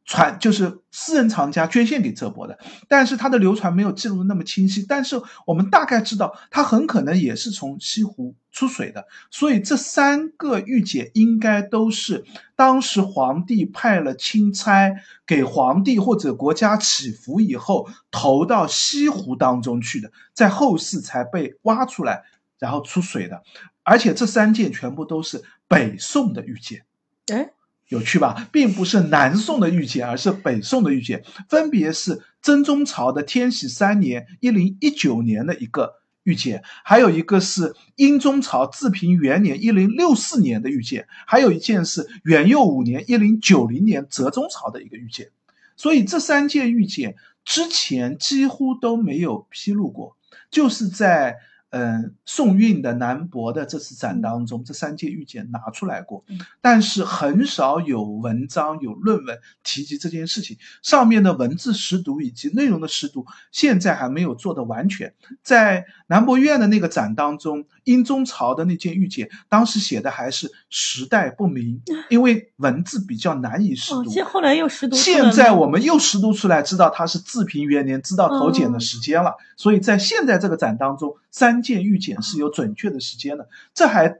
[0.08, 4.86] 传就是私人藏家捐献给浙博的，但是它的流传没有记录的那么清晰。
[4.88, 9.08] 但是我们大概知道，它很可能也是从西湖出水的。
[9.32, 12.24] 所以这三个玉简应该都是
[12.56, 14.94] 当时皇帝派了钦差
[15.26, 22.26] 给皇帝或者国家祈福以后投到西湖当中去的，在后世才被挖出来，
[22.60, 23.42] 然后出水的。
[23.82, 26.86] 而且这三件全部都是北宋的玉简。
[27.34, 27.55] 哎。
[27.90, 35.94] 有趣吧，并不是南宋的御简，而是北宋的御简，分别是真宗朝的天禧三年（一零一九年）的一个
[36.24, 45.30] 御简，还有一个是英宗朝治平元年（一零六四年）的御简，还有一件是元佑五年（一零九零年）哲宗朝的一个御简。
[45.78, 50.18] 所以这三件御简之前几乎都没有披露过，
[50.50, 51.38] 就是在。
[51.78, 56.24] 嗯，宋韵的南博的这次展当中，这三件玉简拿出来过，
[56.62, 60.58] 但是很少有文章有论文提及这件事情。
[60.82, 65.14] 上面的文字识读以及内容的识读，现在还没有做的完全。
[65.44, 74.10] 在南博院的那个展当中，英宗朝的那件玉简，当时写的还是时代不明， 因为文字比较难以识读。
[74.10, 79.36] 现后来又识读，现在我们又识读出来，知道它是治平元年，知道投简的时间了。
[79.58, 81.65] 所以在现在这个展当中，三。
[81.66, 84.16] 件预检是有准确的时间的，这还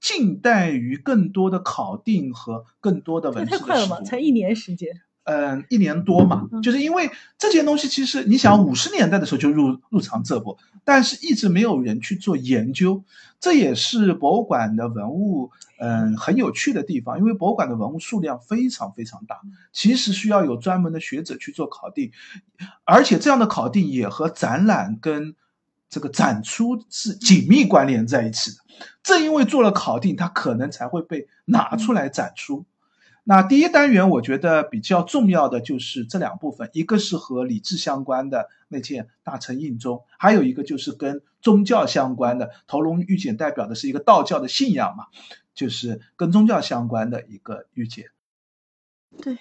[0.00, 4.88] 静待于更多的考定和更多的文字的太快了嘛，才一年时间。
[5.24, 13.04] 嗯，一年多嘛，嗯就是因为这件东西，其实你想五十年代的时候就入入藏这部，但是一直没有人去做研究，
[13.38, 19.36] 这也是博物馆的文物，嗯，很有趣的地方，因为博物馆的文物数量非常非常大，
[19.72, 22.10] 其实需要有专门的学者去做考定，
[22.84, 25.36] 而且这样的考定也和展览跟
[25.90, 28.56] 这个展出是紧密关联在一起的。
[29.02, 32.64] 正因为做了考定，它可能才会被拿出来展出。
[33.24, 45.06] 那第一单元我觉得比较重要的就是这两部分，一个是和礼制相关的那件大成印钟，还有一个就是跟宗教相关的头龙玉简，代表的是一个道教的信仰嘛，
[45.54, 48.06] 就是跟宗教相关的一个玉简。
[49.20, 49.36] 对。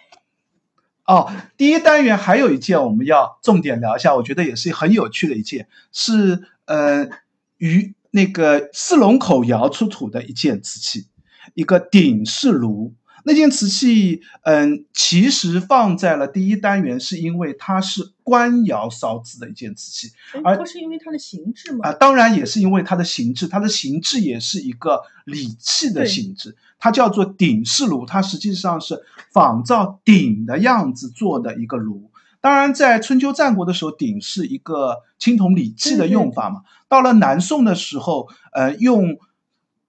[1.10, 7.10] 哦，第一单元还有一件我们要重点聊一下，我觉得也是很有趣的一件，是呃
[7.58, 11.08] 于那个四龙口窑出土的一件瓷器，
[11.56, 12.94] 一个鼎式炉。
[13.30, 21.90] 那件瓷器，嗯，其实放在了第一单元，是因为它是官窑烧制的一件瓷器哎而不是因为它的形制吗？
[21.90, 29.00] 啊、当然也是因为它的形制，它的形制也是一个礼器的形制，它叫做鼎式炉，它实际上是
[29.32, 32.10] 仿照鼎的样子做的一个炉。
[32.42, 36.64] 当然，在春秋战国的时候，鼎是一个青铜礼器的用法嘛。
[36.88, 39.20] 到了南宋的时候，呃，用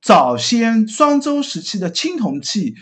[0.03, 2.74] 早先双周时期的青铜器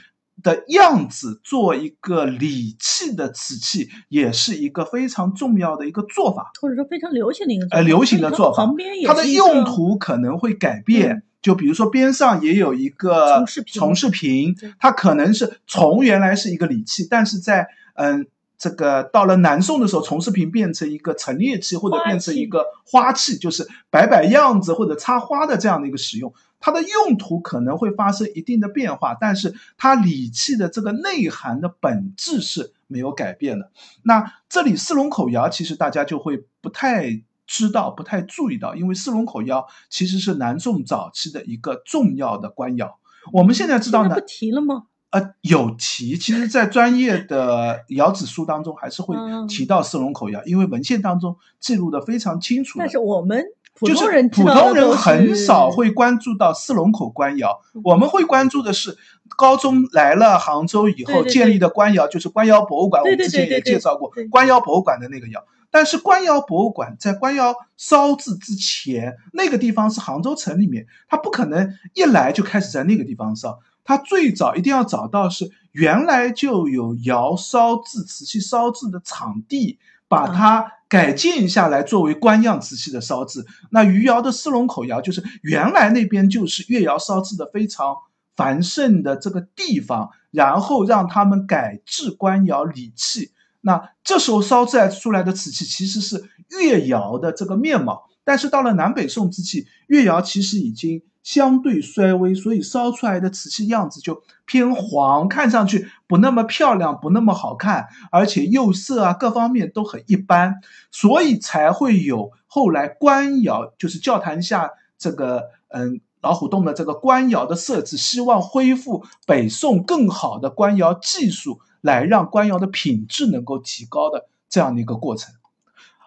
[0.42, 6.50] 的样子做一个礼器的瓷器，也是一个非常重要的一个做法。
[6.60, 11.22] 或者说非常流行的一个呃，流行的做法旁边，也它的用途可能会改变。
[11.40, 18.26] 就比如说边上也有一个从事瓶从事瓶，它可能是从原来是一个礼器，但是在嗯
[18.58, 26.34] 这个到了南宋的时候，从事瓶变成一个陈列器，或者变成一个花器，就是摆摆样子或者插花的这样的一个使用。
[26.60, 33.70] 它的用途可能会发生一定的变化，但是它礼器的这个内涵的本质是没有改变的。
[34.02, 42.98] 那这里四龙口窑其实大家就会不太知道、不太注意到，因为四龙口窑其实是南宋早期的一个重要的官窑。
[43.32, 44.84] 我们现在知道呢不，提了吗？
[45.10, 52.78] 呃，有提，其实，在专业的窑址书当中还是会嗯提到四龙口窑，因为文献当中记录的非常清楚。
[52.78, 58.96] 但是我们普就是普通人很少会关注到四龙口官窑，嗯我们会关注的是
[59.36, 63.02] 高中来了杭州以后建立的官窑，就是官窑博物馆。
[63.02, 65.44] 我们之前也介绍过官窑博物馆的那个窑。
[65.70, 73.60] 但是官窑博物馆在官窑烧制之前，那个地方是杭州城里面，它不可能一来就开始在那个地方烧。
[73.84, 83.44] 它最早一定要找到是原来就有窑烧制瓷器烧制的场地，把啊它改建下来作为官样瓷器的烧制。
[83.70, 87.94] 那余姚的四龙口窑就是原来那边就是越窑烧制的非常
[88.34, 93.32] 繁盛的这个地方，然后让他们改制官窑礼器。
[93.60, 96.24] 那这时候烧制出来的瓷器其实是
[96.60, 110.56] 越窑的这个面貌，但是到了南北宋之际，越窑其实已经相对衰微，所以烧出来的瓷器样子就偏黄，看上去不那么漂亮，不那么好看，而且釉色啊各方面都很一般，
[110.90, 116.02] 所以才会有后来官窑，就是教坛下这个嗯。
[116.20, 125.32] 老虎洞的这个官窑的设置，希望恢复北宋更好的官窑技术，来让官窑的品质能够提高的这样的一个过程。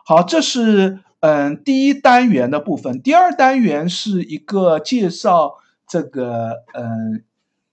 [0.06, 3.02] 好，这是嗯第一单元的部分。
[3.02, 5.56] 第二单元是一个介绍
[5.88, 7.24] 这个嗯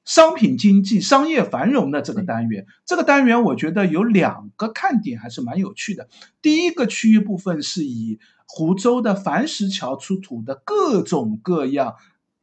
[0.05, 2.67] 商品经济、商业繁荣的这个单元。
[2.87, 6.09] 这个单元我觉得有两个看点，还是蛮有趣的。
[6.41, 11.97] 第一个区域部分是以湖州的樊石桥出土的各种各样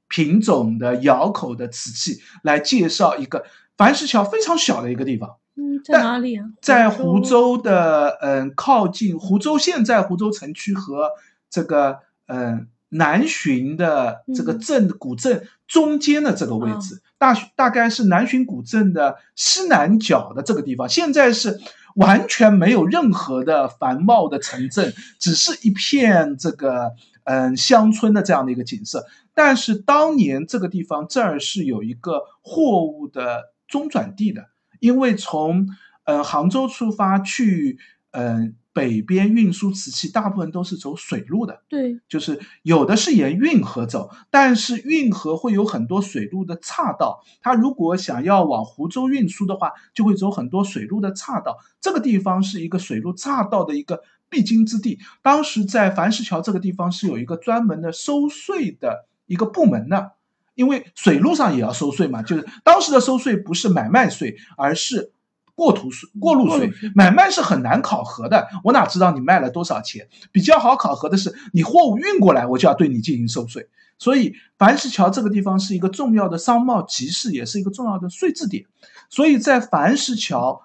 [0.08, 3.46] 品种的窑口的瓷器，来介绍一个
[3.78, 5.38] 樊石桥非常小的一个地方。
[5.58, 6.46] 嗯，在哪里啊？
[6.62, 11.12] 在湖州的嗯靠近湖州现在湖州城区和
[11.50, 21.60] 这个嗯南浔的这个嗯镇古镇中间的这个位置，大大概是南浔古镇的西南角的这个地方，现在是
[21.96, 26.92] 完全没有任何的繁茂的城镇，只是一片这个
[27.24, 29.06] 嗯乡村的这样的一个景色。
[29.34, 34.44] 但是当年这个地方这儿是有一个货物的中转地的。
[34.86, 35.68] 因为从
[36.04, 37.80] 呃杭州出发去
[38.12, 51.58] 嗯、呃、北边运输瓷器，大部分都是走水路的，对，就是有的是沿运河走，但是运河会有很多水路的岔道，它如果想要往湖州运输的话，就会走很多水路的岔道。
[51.82, 55.00] 这个地方是一个水路岔道的一个必经之地。
[55.24, 60.12] 当时在樊石桥这个地方是有一个专门的收税的一个部门的。
[60.56, 65.12] 因为水路上也要收税嘛，就是当时的收税不是买卖税，而是
[65.54, 68.48] 过途税、过路税过路税，买卖是很难考核的。
[68.64, 70.08] 我哪知道你卖了多少钱？
[70.32, 73.68] 比较好考核的是你货物运过来，我就要对你进行收税。
[73.98, 78.66] 所以樊石桥这个地方是一个重要的商贸集市，也是一个重要的税制点。
[79.10, 80.62] 所以在樊石桥，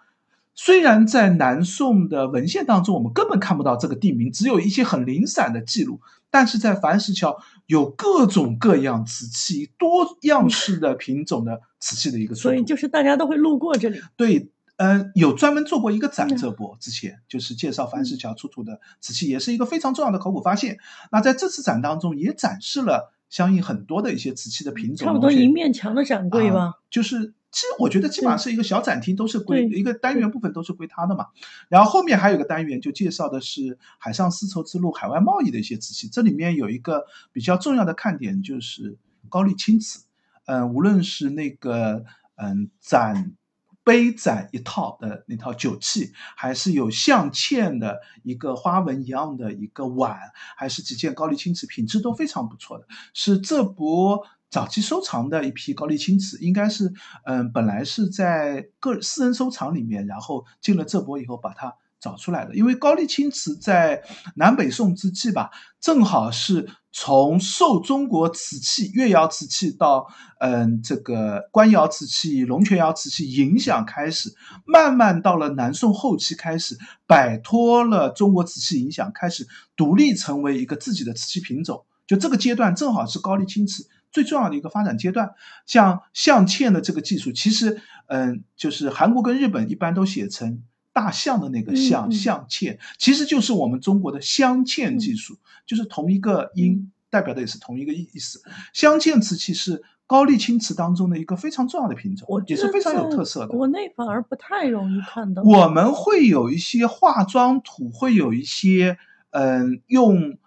[0.56, 12.34] 虽然在南宋的文献当中我们根本看不到这个地名，只有一些很零散的记录，但是在樊石桥有各种各样瓷器、多样式的品种的瓷器的一个。
[12.34, 14.00] 所以就是大家都会路过这里。
[14.16, 20.78] 对，嗯，有专门做过一个展，嗯这波之前就是介绍樊氏桥出土的瓷器，也是一个非常重要的考古发现。
[21.12, 26.60] 那在这次展当中也展示了相应很多的一些瓷器的品种，差不多一面墙的展柜吧。
[26.60, 31.26] 啊就是其实我觉得基本上是一个小展厅，都是归一个单元部分都是归他的嘛。
[31.68, 38.98] 然后后面还有一个单元就介绍的是海上丝绸之路海外贸易的一些瓷器，这里面有一个比较重要的看点就是
[39.28, 40.04] 高丽青瓷。
[40.46, 42.04] 嗯，无论是那个
[42.36, 43.36] 嗯展
[43.82, 50.18] 杯盏一套的那套酒器，还是有镶嵌的一个花纹一样的一个碗，
[50.56, 56.92] 还是几件高丽青瓷，品质都非常不错的，是这波早期收藏的一批高丽青瓷，应该是
[57.24, 61.74] 嗯本来是在个私人收藏里面，然后进了这波以后把它。
[62.02, 64.02] 找出来的，因为高丽青瓷在
[64.36, 65.50] 南北宋之际吧，
[65.82, 70.06] 正好是从受中国瓷器、越窑瓷器到
[70.38, 74.34] 嗯这个官窑瓷器、龙泉窑瓷器影响开始，
[74.64, 79.46] 慢慢到了南宋后期开始摆脱了中国瓷器影响，开始
[79.76, 81.84] 独立成为一个自己的瓷器品种。
[82.06, 85.30] 就这个阶段正好是高丽青瓷最重要的一个发展阶段。
[85.66, 90.62] 像镶嵌的这个技术，其实嗯就是韩国跟日本一般都写成。
[90.92, 98.42] 大象的那个象镶嵌，其实就是我们中国的镶嵌技术，就是同一个音，代表的也是同一个意意思。
[98.72, 103.46] 镶嵌瓷器是高丽青瓷当中的一个非常重要的品种也是非常有特色的。
[103.46, 105.44] 国内反而不太容易看到。
[105.44, 108.98] 我们会有一些化妆土，会有一些
[109.30, 110.38] 嗯用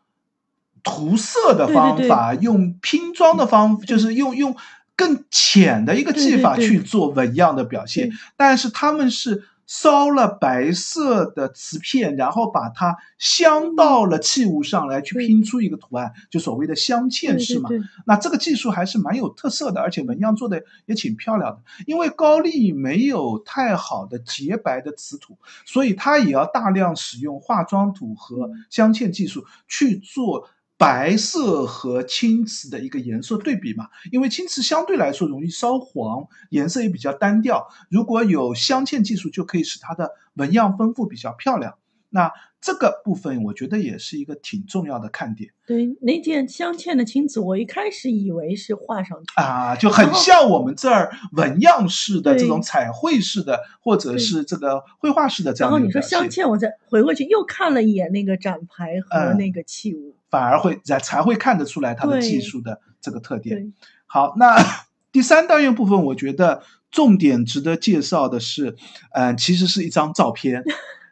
[0.84, 4.56] 涂色的对对对方法，用拼装的方，就是用用
[4.96, 9.46] 更浅的一个技法去做纹样的表现对，但是他们是。
[9.66, 17.70] 烧了白色的瓷片，然后把它镶到了器物上来，去拼出一个图案，就所谓的镶嵌式嘛。
[18.06, 21.62] 那这个技术还是蛮有特色的，而且纹样做的也挺漂亮的。
[21.88, 30.50] 因为高丽没有太好的洁白的瓷土，所以它也要大量使用化妆土和镶嵌技术去做
[30.84, 33.88] 白色和青瓷的一个颜色对比嘛。
[34.12, 37.70] 因为青瓷相对来说容易烧黄，颜色也比较单调。
[37.90, 41.76] 如果有镶嵌技术，就可以使它的纹样丰富，比较漂亮。
[42.10, 45.51] 那这个部分我觉得也是一个挺重要的看点。
[45.68, 49.26] 对，那件镶嵌的青瓷，我一开始以为是画上去。
[49.36, 60.16] 啊，就很像我们这儿纹样式的这种彩绘式的，或者是这个绘画式的这然后你说镶嵌，我再回过去又看了一眼那个展牌和嗯那个器物。
[60.30, 63.74] 反而会才才会看得出来它的技术的这个特点。
[64.05, 64.55] 好，那
[65.11, 68.76] 第三单元部分，我觉得重点值得介绍的是，
[69.11, 70.64] 嗯、其实是一张照片，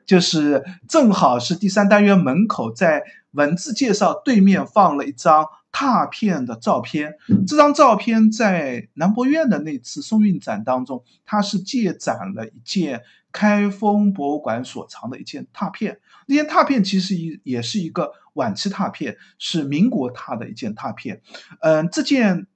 [0.05, 7.15] 就是正好是第三单元门口在文字介绍对面放了一张拓片的照片。
[7.47, 15.99] 这张照片在南博院的那次松韵展当中，它是借展了一件开封博物馆所藏的一件拓片。
[16.27, 21.21] 那件拓片其实也也是一个晚期拓片，是民国拓的一件拓片。
[21.61, 22.47] 嗯，这件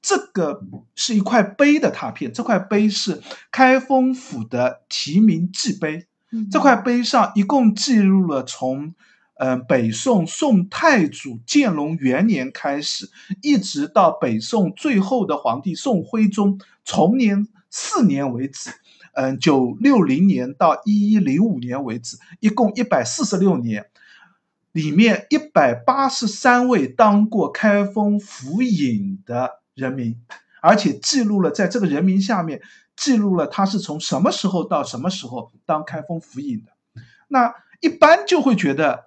[0.00, 0.62] 这个
[0.94, 6.06] 是一块碑的拓片，这块碑是开封府的题名记碑。
[6.50, 8.94] 这块碑上一共记录了从，
[9.34, 13.10] 呃，北宋宋太祖建隆元年开始，
[13.40, 18.70] 一直到北宋最后的皇帝宋徽宗崇年四年为止，
[19.14, 23.86] 嗯、九六零年到一一零五年为止，一共一百四十六年。
[24.72, 30.16] 里面一百八十三位当过开封府尹的人民，
[30.62, 32.62] 而且记录了在这个人民下面
[32.96, 36.72] 记录了他是从什么时候到什么时候当开封府尹的。
[37.28, 39.04] 那一般就会觉得，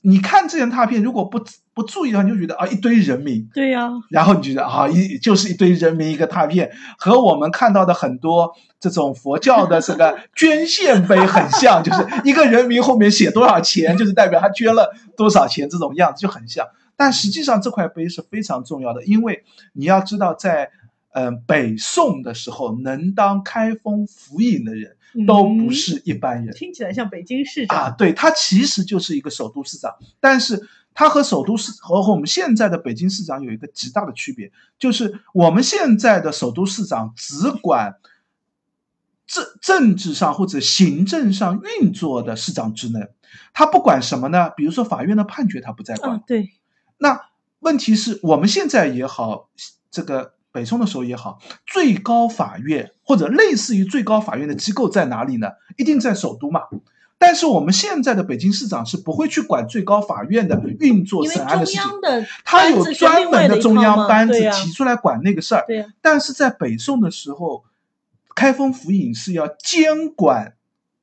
[0.00, 16.66] 你看这件拓片，如果不不注意的话，你就觉得啊一堆人名，对呀、然后你觉得啊一就是一堆人名一个拓片，和我们看到的很多这种佛教的这个 捐献碑很像，就是一个人名后面写多少钱，就是代表他捐了多少钱，这种样子就很像。
[16.96, 20.70] 但实际上这块碑是非常重要的，因为你要知道在，
[21.12, 24.96] 嗯、北宋的时候，能当开封府尹的人
[25.26, 26.54] 都不嗯是一般人。
[26.54, 27.78] 听起来像北京市长。
[27.78, 37.96] 啊，对，他其实就是一个首都市长，但是他和首都市和和我们现在的北京市长有一个极大的区别，就是我们现在的首都市长只管
[39.26, 43.08] 政政治上或者行政上运作的市长职能，
[43.52, 44.50] 他不管什么呢？
[44.50, 46.50] 比如说法院的判决他不在管，啊，对，
[46.98, 47.28] 那
[47.60, 49.50] 问题是我们现在也好，
[49.90, 55.50] 这个北宋的时候也好，最高法院或者类似于最高法院的机构在哪里呢？
[55.76, 56.62] 一定在首都嘛。
[57.16, 61.82] 但是我们现在的北京市长是不会去管最高法院的运作审案的事情，
[62.44, 65.64] 他有专门的中央班子提出来管那个事儿。
[66.02, 67.62] 但是在北宋的时候，
[68.34, 70.54] 开封府尹是要监管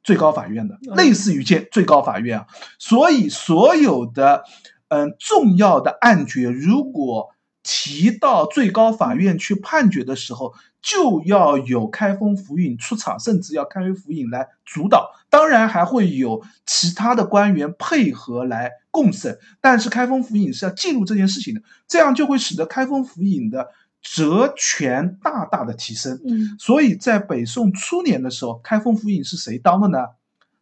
[0.03, 2.47] 最高法院的，嗯类似于监最高法院啊。
[2.77, 4.43] 所以所有的
[4.89, 7.34] 嗯重要的案决，如果
[7.67, 10.53] 提到最高法院去判决的时候，
[10.83, 15.11] 就要有开封府尹出场，甚至要开封府尹来主导。
[15.31, 24.23] 当然还会有其他的官员配合来共审，但是开封府尹是要记录这件事情的，这样就会使得开封府尹的职
[24.55, 26.21] 权大大的提升。
[26.23, 30.09] 嗯，所以在北宋初年的时候，开封府尹是谁当的呢？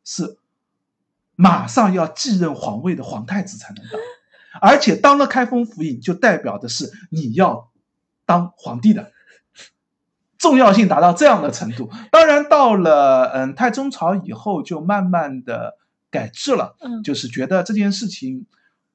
[0.05, 0.37] 是
[1.35, 3.99] 马上要继任皇位的皇太子才能当，
[4.61, 7.71] 而且当了开封府尹，就代表的是你要
[8.25, 9.11] 当皇帝的。
[10.37, 15.77] 重要性达到这样的程度，当然到了嗯太宗朝以后，就慢慢的
[16.11, 18.45] 改制了，嗯就是觉得这件事情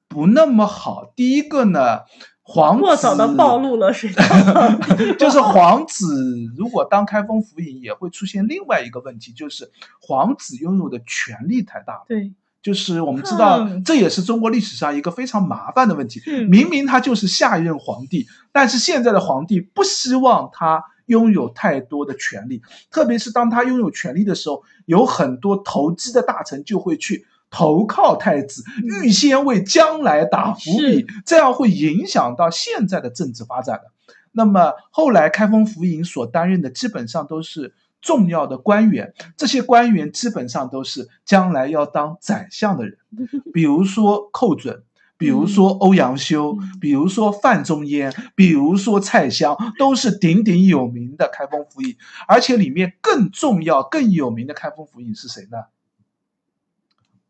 [0.09, 1.11] 不那么好。
[1.17, 2.01] 第一个呢，
[2.43, 9.71] 皇子过早的暴露了谁当皇帝 就是皇子如果当开封府尹，也会出现另外一个问题，就是
[10.03, 12.05] 皇子拥有的权力太大了。
[12.07, 16.21] 对，就是我们知道嗯，这也是中国历史上一个非常麻烦的问题。
[16.27, 33.91] 嗯明明他就是下一任皇帝，但是现在的皇帝不希望他拥有太多的权利，特别是当他拥有权力的时候，有很多投机的大臣就会去投靠太子，嗯预先为将来打伏笔，这样会影响到现在的政治发展的。
[34.33, 42.99] 那么后来开封府尹所担任的基本上都是重要的官员，这些官员基本上都是将来要当宰相的人，
[43.53, 44.85] 比如说寇准。
[45.21, 51.97] 比如说欧阳修，嗯比如说范仲淹，比如说蔡襄，都是鼎鼎有名的开封府尹。
[52.29, 55.65] 而且里面更重要、更有名的开封府尹是谁呢？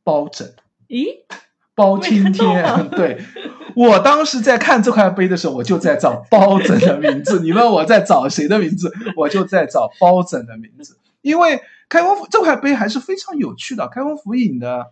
[0.05, 0.53] 包拯。
[0.87, 1.07] 咦，
[1.75, 3.25] 包青天对
[3.79, 7.39] 我当时在看这块碑的时候，我就在找包拯的名字。
[7.47, 10.99] 你问我在找谁的名字，我就在找包拯的名字。
[11.21, 14.87] 因为开封府这块碑还是非常有趣的，开封府尹的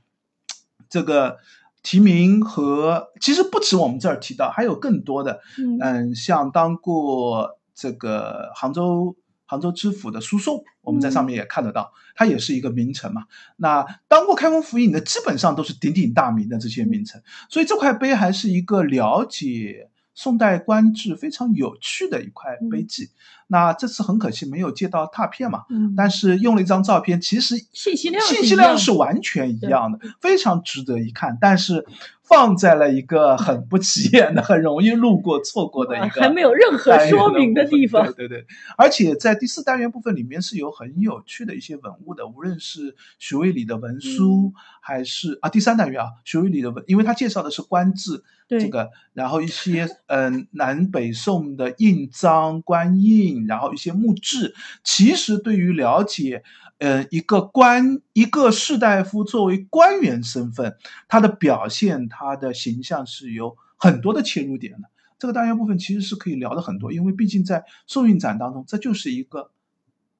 [0.89, 1.39] 这个
[1.83, 5.41] 提名和其实不止我们这儿提到，还有更多的。
[5.59, 9.17] 嗯嗯，像当过这个杭州
[9.47, 13.25] 杭州知府的苏颂，我们在上面也看得到，它也是一个名臣嘛。
[13.57, 23.11] 那当过开封府尹的，基本上都是鼎鼎大名的这些名臣，所以这块碑还是一个了解宋代官制非常有趣的一块碑记。
[23.49, 31.39] 那这次很可惜没有借到拓片嘛，嗯，但是用了一张照片，其实信息量信息量是完全一样的，非常值得一看。
[31.41, 31.87] 但是
[32.23, 38.05] 放在了一个很不起眼的、很容易路过错过的一个啊还没有任何说明的地方。
[38.07, 48.25] 对对对，而且在第四单元部分里面是有很有趣的一些文物的，无论是徐渭里的文书，还是啊第三单元啊徐渭里的文，因为他介绍的是官制。
[48.49, 56.43] 对这个，然后一些嗯南北宋的印章、官印，然后一些墓志，其实对于了解
[56.79, 60.77] 呃一个官一个士大夫作为官员身份，
[61.09, 64.89] 他的表现、他的形象是有很多的切入点的。
[65.19, 69.51] 这个单元部分其实是可以聊的很多，因为毕竟在宋韵展当中，这就是一个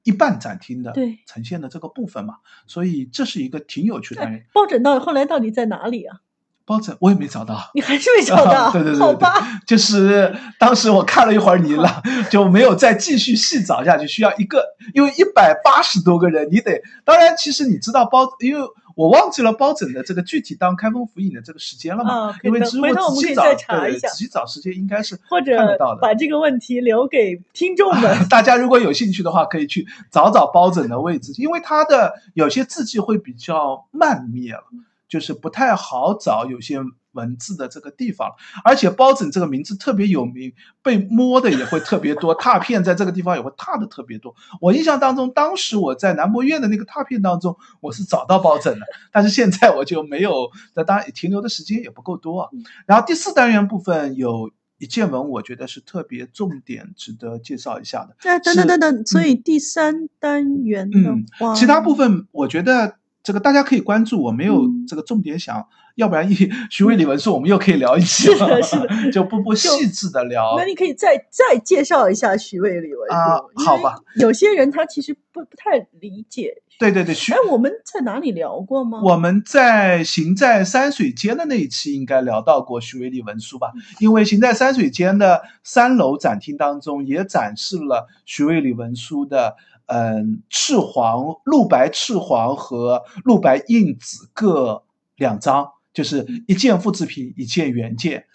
[0.03, 4.45] 一半展厅的对呈现的这个部分嘛，所以这是一个挺有趣的单元。
[4.53, 6.21] 包拯到后来到底在哪里啊？
[6.67, 7.57] 包拯我也没找到。
[7.73, 8.69] 你还是没找到？
[8.75, 9.61] 对对对对好吧。
[9.65, 14.63] 就是当时我看了一会儿你了，就没有再继续细找下去，需要一个，
[14.93, 26.01] 因为一百八十多个人，你得，当然其实你知道包，因为我忘记了包拯的这个具体当开封府尹的这个时间了嘛，因为如回头我们可以果仔细找，再查一下对仔细找时间应该是或者看得到的。
[26.01, 28.17] 把这个问题留给听众们。
[28.27, 34.63] 大家如果有兴趣的话，可以去找找包拯的位置，因为他的有些字迹会比较慢灭了，
[35.07, 36.79] 就是不太好找有些
[37.11, 38.31] 文字的这个地方。
[38.63, 44.35] 而且包拯这个名字特别有名，被摸的也会特别多，拓片在这个地方也会拓的特别多。
[44.61, 52.49] 我印象当中，当时我在南博院的那个拓片当中，我是找到包拯的，但是现在我就没有，那当然停留的时间也不够多啊。
[52.85, 54.51] 然后第四单元部分有。
[54.79, 58.15] 一件文，我觉得是特别重点，值得介绍一下的。
[58.19, 62.97] 哎，等等等等，所以第三单元的嗯话，其他部分我觉得
[63.27, 66.33] 这个大家可以关注，我没有嗯这个重点想，要不然一
[66.71, 70.55] 徐渭李文书我们又可以聊一期是的是的就不不细致的聊。
[70.57, 76.63] 那你可以再再介绍一下徐渭李文书啊好吧有些人他其实不不太理解。
[76.79, 79.01] 对对对，徐哎，我们在哪里聊过吗？
[79.03, 83.73] 我们在行在山水间的那一期应该聊到过徐渭李文书吧？
[83.99, 89.55] 因为行在山水间的三楼展厅当中也展示了徐渭李文书的
[89.87, 94.83] 嗯赤黄露白赤黄和露白印子各
[95.15, 98.25] 两张，就是一件复制品，一件原件。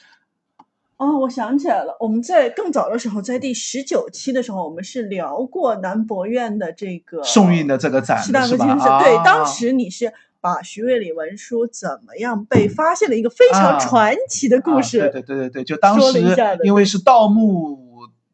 [0.97, 8.41] 哦，我想起来了，我们在更早的时候，在第十九期的时候，我们是聊过南博院的这个宋韵的这个展是吧？
[8.43, 8.99] 格先生。
[9.01, 15.01] 对，啊当时你是把徐渭里文书怎么样被发现的一个非常啊传奇的故事。
[15.01, 16.21] 啊、对对对对对，就当说时
[16.63, 17.92] 因为是盗墓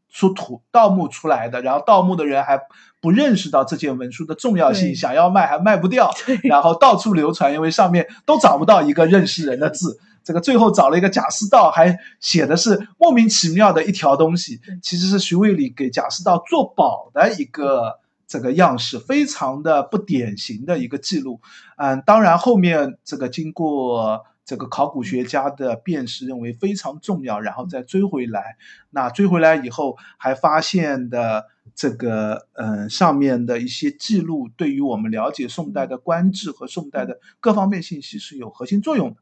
[0.09, 2.61] 出土，盗墓出来的，然后盗墓的人还
[3.01, 6.11] 不认识到这件文书的重要性，想要卖还卖不掉，
[6.43, 10.01] 然后到处流传，因为上面都找不到一个认识人的字。
[10.25, 21.41] 这个最后找了一个贾似道，还写的是莫名其妙的一条东西，其实是徐渭里给贾似道做保的一个这个样式，非常的不典型的一个记录。
[21.77, 28.57] 嗯，当然后面这个经过这个考古学家的辨识，认为非常重要，然后再追回来。
[28.89, 31.45] 那追回来以后，还发现的
[31.75, 39.17] 这个嗯上面的一些记录，对于我们了解宋代的官制和宋代的各方面信息是有核心作用的。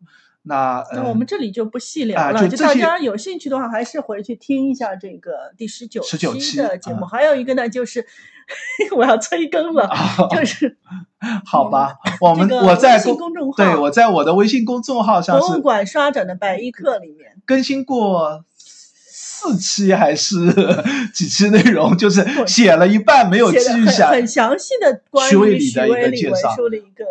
[0.49, 7.01] 那我们这里就不细聊啊了，就就大家有兴趣的话，还是回去听一下这个第十九十九期的节目。
[7.05, 8.07] 啊还有一个呢，就是
[8.95, 9.91] 我要催更了，
[10.31, 10.79] 就是
[11.45, 20.37] 好吧，我们这个我在公公众号对我在我的微信公众号上是博物馆刷展的百亿课里面，更新过四期还是
[21.15, 24.05] 几期内容，就是写了一半没有继续写。
[24.05, 26.55] 很详细的关于徐李的一个介绍。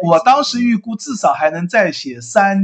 [0.03, 2.59] 我当时预估至少还能再写三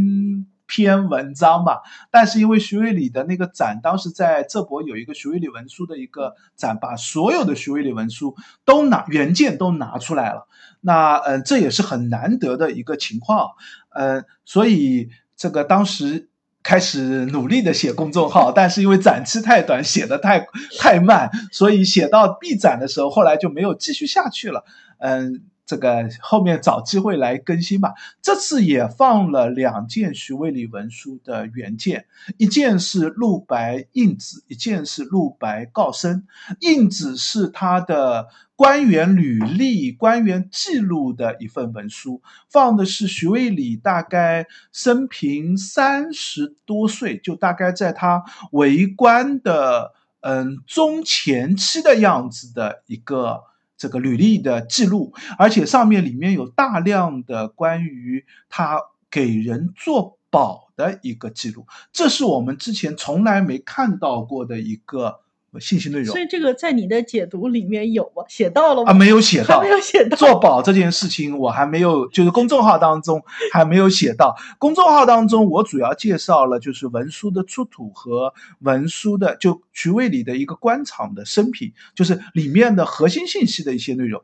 [0.72, 10.48] 篇文章吧，但是因为徐渭李的那个展，当时在浙博有一个徐渭李文书的一个展，把所有的徐渭李文书都拿原件都拿出来了。
[10.80, 13.50] 那嗯、这也是很难得的一个情况，
[13.90, 16.30] 呃，所以这个当时。
[16.64, 20.46] 开始努力的写公众号， 但是因为展期太短，写的太
[20.80, 24.64] 太慢，所以写到闭展的时候，后来就没有继续下去了。
[25.00, 25.42] 嗯，
[25.72, 27.94] 这个后面找机会来更新吧。
[28.22, 32.08] 这次也放了两件徐渭李文书的原件，
[32.38, 36.28] 一件是陆白印子，一件是陆白告生。
[36.60, 53.44] 印子是他的官员履历、官员记录的一份文书，放的是徐渭李大概生平三十多岁，就大概在他为官的嗯中前期的样子的一个。
[53.82, 58.80] 这个履历的记录，而且上面里面有大量的关于他
[59.10, 65.22] 给人做保的一个记录，这是我们之前从来没看到过的一个
[65.60, 68.24] 信息内容所以这个在你的解读里面有吗？
[68.30, 68.92] 写到了吗？
[68.92, 69.70] 啊，没有写到没。
[69.70, 70.16] 有写到。
[70.16, 73.22] 做保这件事情我还没有，就是公众号当中
[73.52, 74.36] 还没有写到。
[74.58, 84.22] 公众号当中我主要介绍了就是文书的出土和文书的就徐渭里的一个官场的生平，就是里面的核心信息的一些内容。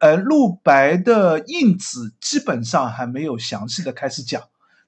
[0.00, 4.42] 呃，陆白的印子基本上还没有详细的开始讲。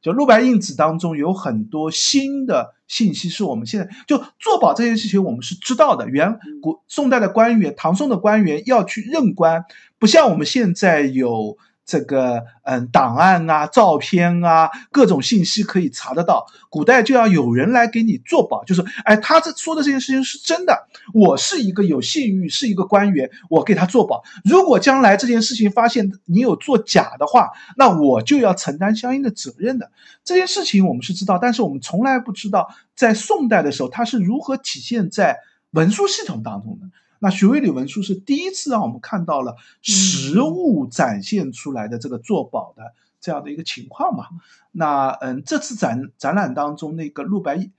[0.04, 6.06] 就陆白印子当中有很多新的信息，是我们现在就做保这件事情，我们是知道的。
[6.10, 9.64] 原古宋代的官员，唐宋的官员要去任官，
[9.98, 16.46] 不像我们现在有这个嗯档案啊、照片啊各种信息可以查得到。
[16.70, 24.24] 古代就要有人来给你做保，就是哎，他这说的这件事情是真的，我是一个有信誉，是一个官员，我给他做保。
[24.44, 29.90] 如果将来这件事情发现你有做假的话，那我就要承担相应的责任的。
[30.24, 35.38] 这件事情我们是知道，但是我们从来不知道在宋代的时候它是如何体现在
[35.70, 36.86] 文书系统当中的。
[37.24, 44.26] 那徐渭李文书是第一次让我们看到了实物展现出来的这个做保的这样的一个情况嘛。
[44.72, 47.70] 那嗯，这次展展览当中那个陆白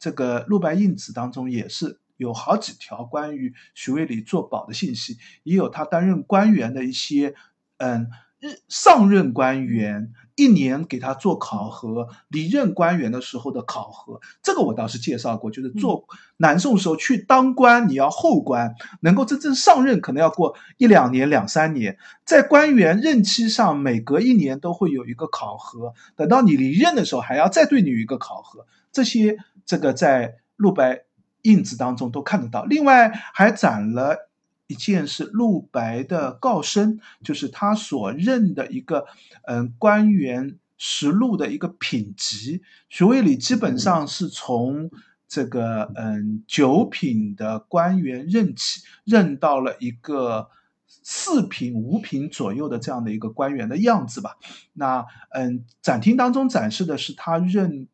[0.00, 7.36] 这个陆白印子当中也是有好几条关于徐渭李做保的信息，也有他担任官员的一些
[7.76, 8.10] 嗯
[8.40, 16.06] 日上任官员一年给他做考核，离任官员的时候的考核，这个我倒是介绍过，就是做
[16.38, 29.36] 南宋时候去当官，你要后官，能够真正上任可能要过一两年、两三年，在官员任期上每隔一年都会有一个考核，等到你离任的时候还要再对你有一个考核，这些
[29.66, 31.02] 这个在陆白
[31.42, 32.64] 印子当中都看得到。
[32.64, 34.29] 另外还攒了。
[34.70, 39.04] 一件是陆白的告身，就是他所任的一个
[39.42, 44.88] 嗯官员实录的一个品级，徐渭里基本上是从
[45.26, 50.48] 这个嗯九品的官员任起，任到了一个
[50.86, 54.36] 四品、五品左右的这样的一个官员的样子吧。
[54.74, 57.88] 那嗯，展厅当中展示的是他任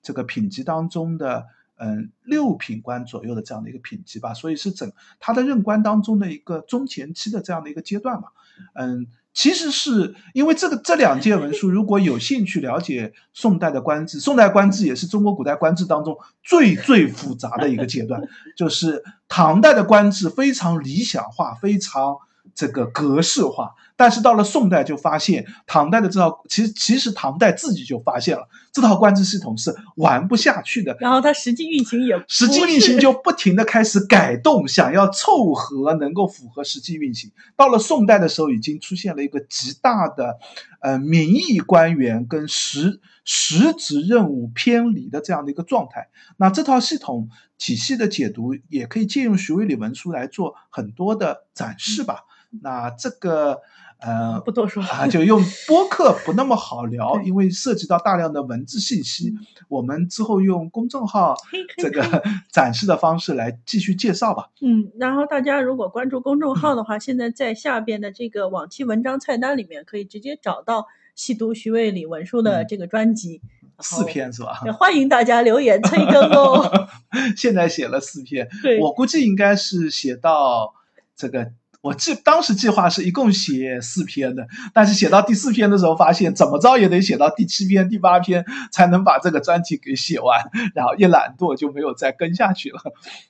[0.00, 1.48] 这个品级当中的。
[1.82, 8.28] 嗯，六品官左右的这样的一个品级吧，所以是整他的任官当中的一个中前期的这样的一个阶段嘛。
[8.74, 18.22] 嗯，其实是因为这个这两件文书，如果有兴趣了解宋代的官制，宋代官制也是中国古代官制当中最最复杂的一个阶段，
[18.56, 22.18] 就是唐代的官制非常理想化，非常。
[22.52, 30.96] 这个格式化，但是到了宋代就发现，唐代的这套其实其实唐代自己就发现了这套官制系统是玩不下去的。
[30.98, 37.30] 然后它实际运行也实际运行就不停的开始改动，想要凑合能够符合实际运行。
[37.56, 40.38] 到了宋代的时候，已经出现了一个极大的，
[40.80, 46.08] 呃，民意官员跟实实职任务偏离的这样的一个状态。
[46.38, 47.28] 那这套系统
[47.58, 52.20] 体系的解读，也可以借用徐渭里文书来做很多的展示吧。
[52.62, 53.60] 那这个
[54.00, 59.34] 呃不多说啊，就用 播客不那么好聊，因为涉及到大量的文字信息。
[59.68, 61.36] 我们之后用公众号
[61.76, 64.48] 这个 展示的方式来继续介绍吧。
[64.60, 73.42] 嗯，然后大家如果关注公众号的话，现在在下边的这个往期文章菜单里面可以直接找到细读徐渭李文书的这个专辑，
[73.80, 74.54] 四篇是吧？
[74.78, 76.88] 欢迎大家留言催更哦。
[77.36, 80.74] 现在写了四篇，对我估计应该是写到
[81.14, 81.52] 这个。
[81.82, 90.38] 我计当时计划是一共写四篇的，但是写到第四篇的时候，发现怎么着也得写到第七篇、第八篇才能把这个专题给写完，
[90.74, 92.80] 然后一懒惰就没有再跟下去了。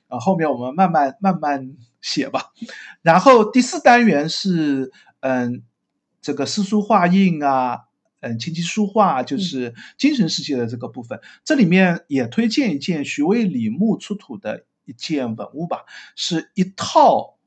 [0.09, 2.51] 啊，后面我们慢慢慢慢写吧。
[3.01, 4.91] 然后第四单元是
[5.21, 5.63] 嗯，
[6.21, 7.83] 这个诗书画印啊，
[8.19, 11.21] 嗯，琴棋书画就是精神世界的这个部分。
[11.45, 15.85] 这里面也推荐一件徐渭李墓出土的一件文物吧，
[16.17, 17.37] 是一套。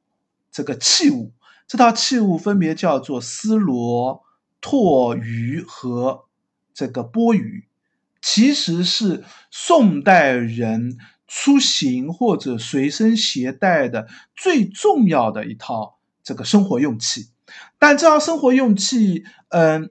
[0.55, 1.33] 这个器物，
[1.67, 4.23] 这套器物分别叫做丝罗、
[4.61, 6.27] 拓鱼和
[6.73, 7.65] 这个钵盂，
[8.23, 10.97] 其实是宋代人
[11.27, 17.31] 出行或者随身携带的最重要的一套这个生活用器。
[17.81, 19.91] 但这套生活用器，嗯，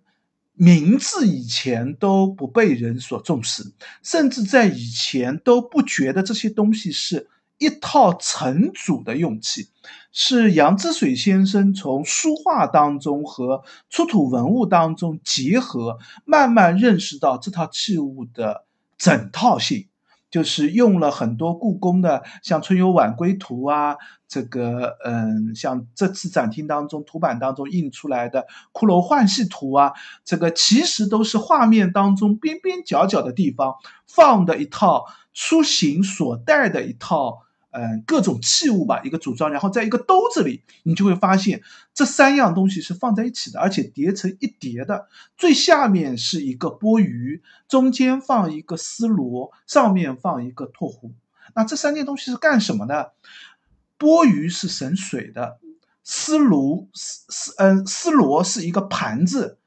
[0.54, 7.28] 名字以前都不被人所重视，甚至在以前都不觉得这些东西是。
[7.58, 9.70] 一套成组的用器，
[10.12, 18.66] 是杨之水先生从书画当中和出土文物当中结合，慢慢认识到这套器物的
[18.98, 19.88] 整套性，
[20.34, 23.96] 就是用了很多故宫的，像《春游晚归图》啊，
[24.28, 28.42] 这个嗯，像这次展厅当中图版当中印出来的
[28.74, 29.94] 《骷髅幻戏图》啊，
[30.26, 33.76] 这个其实都是画面当中边边角角的地方
[34.08, 35.06] 放的一套
[35.36, 37.44] 出行所带的一套。
[37.76, 45.08] 嗯，各种器物吧，一个组装，然后在一个兜子里，你就会发现这三样东西是放在一起的，而且叠成一叠的。
[45.36, 51.14] 最下面是一个钵盂，中间放一个丝螺，上面放一个托壶。
[51.56, 53.14] 那这三件东西是干什么的？
[53.98, 55.58] 钵盂是省水的，
[56.04, 59.58] 丝炉丝丝嗯丝螺是一个盘子，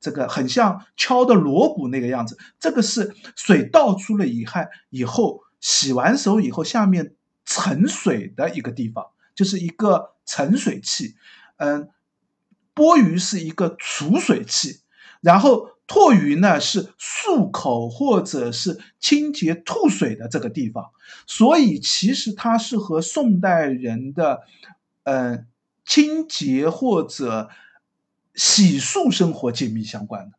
[0.00, 2.36] 这个很像敲的锣鼓那个样子。
[2.60, 4.60] 这个是水倒出了以后，
[4.90, 7.14] 以后洗完手以后下面。
[7.54, 11.14] 盛水的一个地方，就是一个盛水器，
[11.58, 11.88] 嗯，
[12.74, 14.80] 钵盂是一个储水器，
[15.20, 20.90] 然后唾盂呢是漱口或者是清洁吐水的这个地方，
[21.28, 24.40] 所以其实它是和宋代人的，
[25.04, 25.46] 嗯，
[25.84, 27.50] 清洁或者
[28.34, 30.36] 洗漱生活紧密相关的。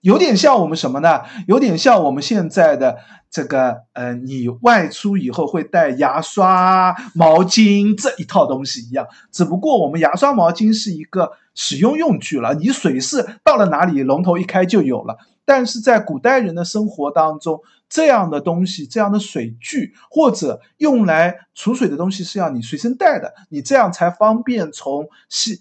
[0.00, 1.22] 有点像我们什么呢？
[1.46, 2.96] 有点像我们现在的
[3.30, 9.06] 这个，呃，你外出以后会带牙刷、毛巾这一套东西一样。
[9.30, 15.18] 只不过我们牙刷、毛巾是一个使用用具了，你水是到了哪里，龙头一开就有了。
[15.44, 17.60] 但是在古代人的生活当中，
[17.90, 25.60] 这样的东西，这样的水具或者用来储水的东西是要你随身带的，你这样才方便从西。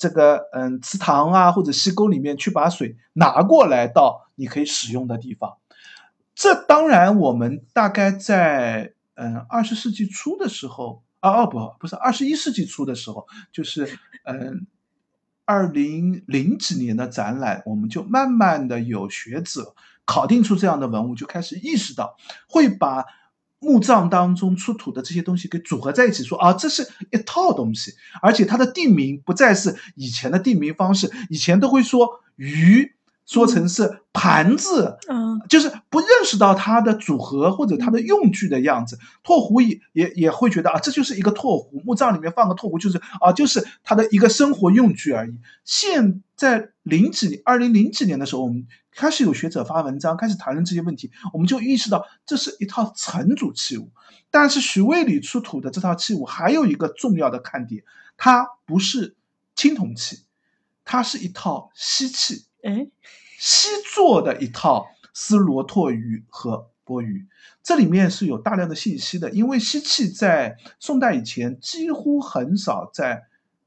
[0.00, 5.58] 这个嗯，池塘啊或者溪沟里面去把水拿过来到你可以使用的地方。
[6.34, 14.66] 这当然，我们大概在嗯二十世纪初的时候啊哦不不是二十一世纪初的时候，就是嗯
[15.44, 22.16] 二零零几年的展览，我们就慢慢的有学者考定出这样的文物，就开始意识到
[22.48, 23.04] 会把。
[23.62, 26.82] 墓葬当中出土的这些东西给组合在一起，说啊，这是
[27.12, 27.92] 一套东西，
[28.22, 32.94] 而且它的地名不再是以前的地名方式，以前都会说鱼
[33.30, 38.98] 说成是盘子，嗯就是不认识到它的组合或者它的用具的样子。
[39.22, 45.38] 拓壶也也也会觉得啊，这就是一个拓壶，墓葬里面放个拓壶就是啊，就是它的一个生活用具而已。
[45.64, 53.90] 现在零几二零零几年的时候，我们开始有学者发文章，开始谈论这些问题，我们就意识到这是一套成组器物。
[54.32, 57.84] 但是徐渭里出土的这套器物还有一个重要的看点，
[58.16, 59.14] 它不是
[59.54, 60.24] 青铜器，
[60.84, 62.46] 它是一套锡器。
[62.62, 62.88] 哎，
[63.40, 67.26] 西做的一套斯罗拓语和钵盂，
[67.62, 69.30] 这里面是有大量的信息的。
[69.30, 73.22] 因为锡器在宋代以前几乎很少在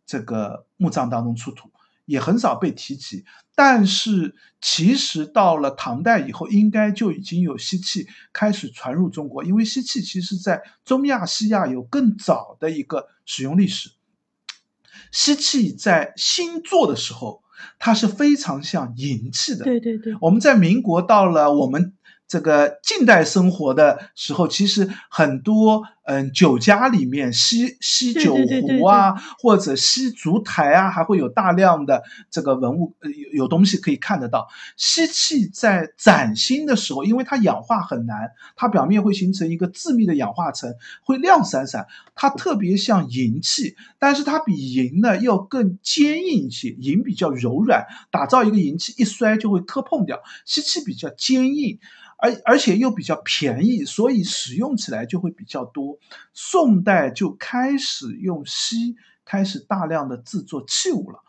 [0.05, 1.71] 这个墓葬当中出土，
[2.05, 3.25] 也很少被提及。
[3.55, 13.91] 但是其实到了唐代以后，应该就已经有锡器开始传入中国，因为锡器其实在中亚、西亚有更早的一个使用历史。
[15.11, 17.42] 锡器在新做的时候，
[17.79, 19.63] 它是非常像银器的。
[19.63, 21.93] 对对对，我们在民国到了我们
[22.33, 34.47] 这个近代生活的时候，其实很多嗯酒家里面西西酒对对对对壶啊，或者西烛台啊，还会有大量的这个文物，呃有有东西可以看得到。
[34.77, 40.73] 锡器在崭新的时候，因为它氧化很难，它表面会形成一个致密的氧化层，
[41.03, 51.77] 会亮闪闪，它特别像银器，但是它比银呢要更坚硬一些，银比较柔软，打造一个银器一摔就会磕碰掉，锡器比较坚硬。
[52.23, 55.99] 而而且又比较便宜，所以使用起来就会比较多。
[56.33, 58.95] 宋代就开始用锡，
[59.25, 61.19] 开始大量的制作器物了。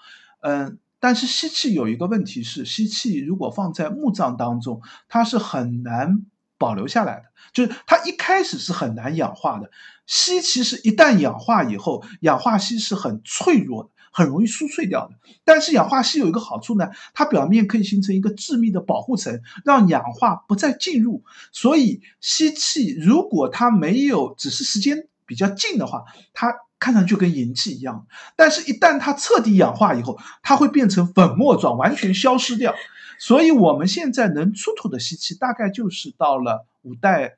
[0.43, 6.25] 嗯，但是锡器有一个问题是，锡器如果放在墓葬当中，它是很难
[6.59, 9.73] 保留下来的，就是它一开始是很难氧化的。
[10.07, 13.91] 锡其实一旦氧化以后，氧化锡是很脆弱的。
[14.17, 21.25] 很容易酥脆掉的，但是氧化锡有一个好处呢，它表面可以形成一个致密的保护层，让氧化不再进入。
[21.51, 28.07] 所以锡器如果它没有，只是时间比较近的话，它看上去跟银器一样。
[28.37, 32.73] 但是，一旦它彻底氧化以后，它会变成粉末状，完全消失掉。
[33.19, 37.35] 所以，我们现在能出土的锡器，大概就是到了五代。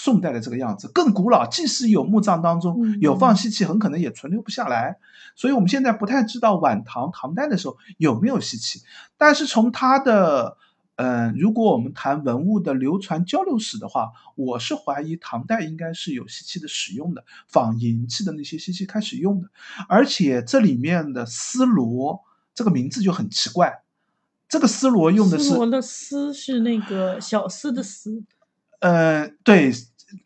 [0.00, 4.96] 宋代的这个样子更古老，即使有墓葬当中有放锡器，很可能也存留不下来。
[5.34, 8.80] 所以我们现在不太知道晚唐、唐代的时候有没有锡器。
[9.16, 10.56] 但是从它的，
[10.94, 19.48] 呃，如果我们谈文物的流传交流史的话，我是怀疑唐代应该是有锡器的使用的，仿银器的那些锡器开始用的。
[19.88, 22.20] 而且这里面的丝罗
[22.54, 23.82] 这个名字就很奇怪，
[24.48, 28.22] 这个丝罗用的是丝罗的丝是那个小丝的丝。
[28.80, 29.72] 呃，对，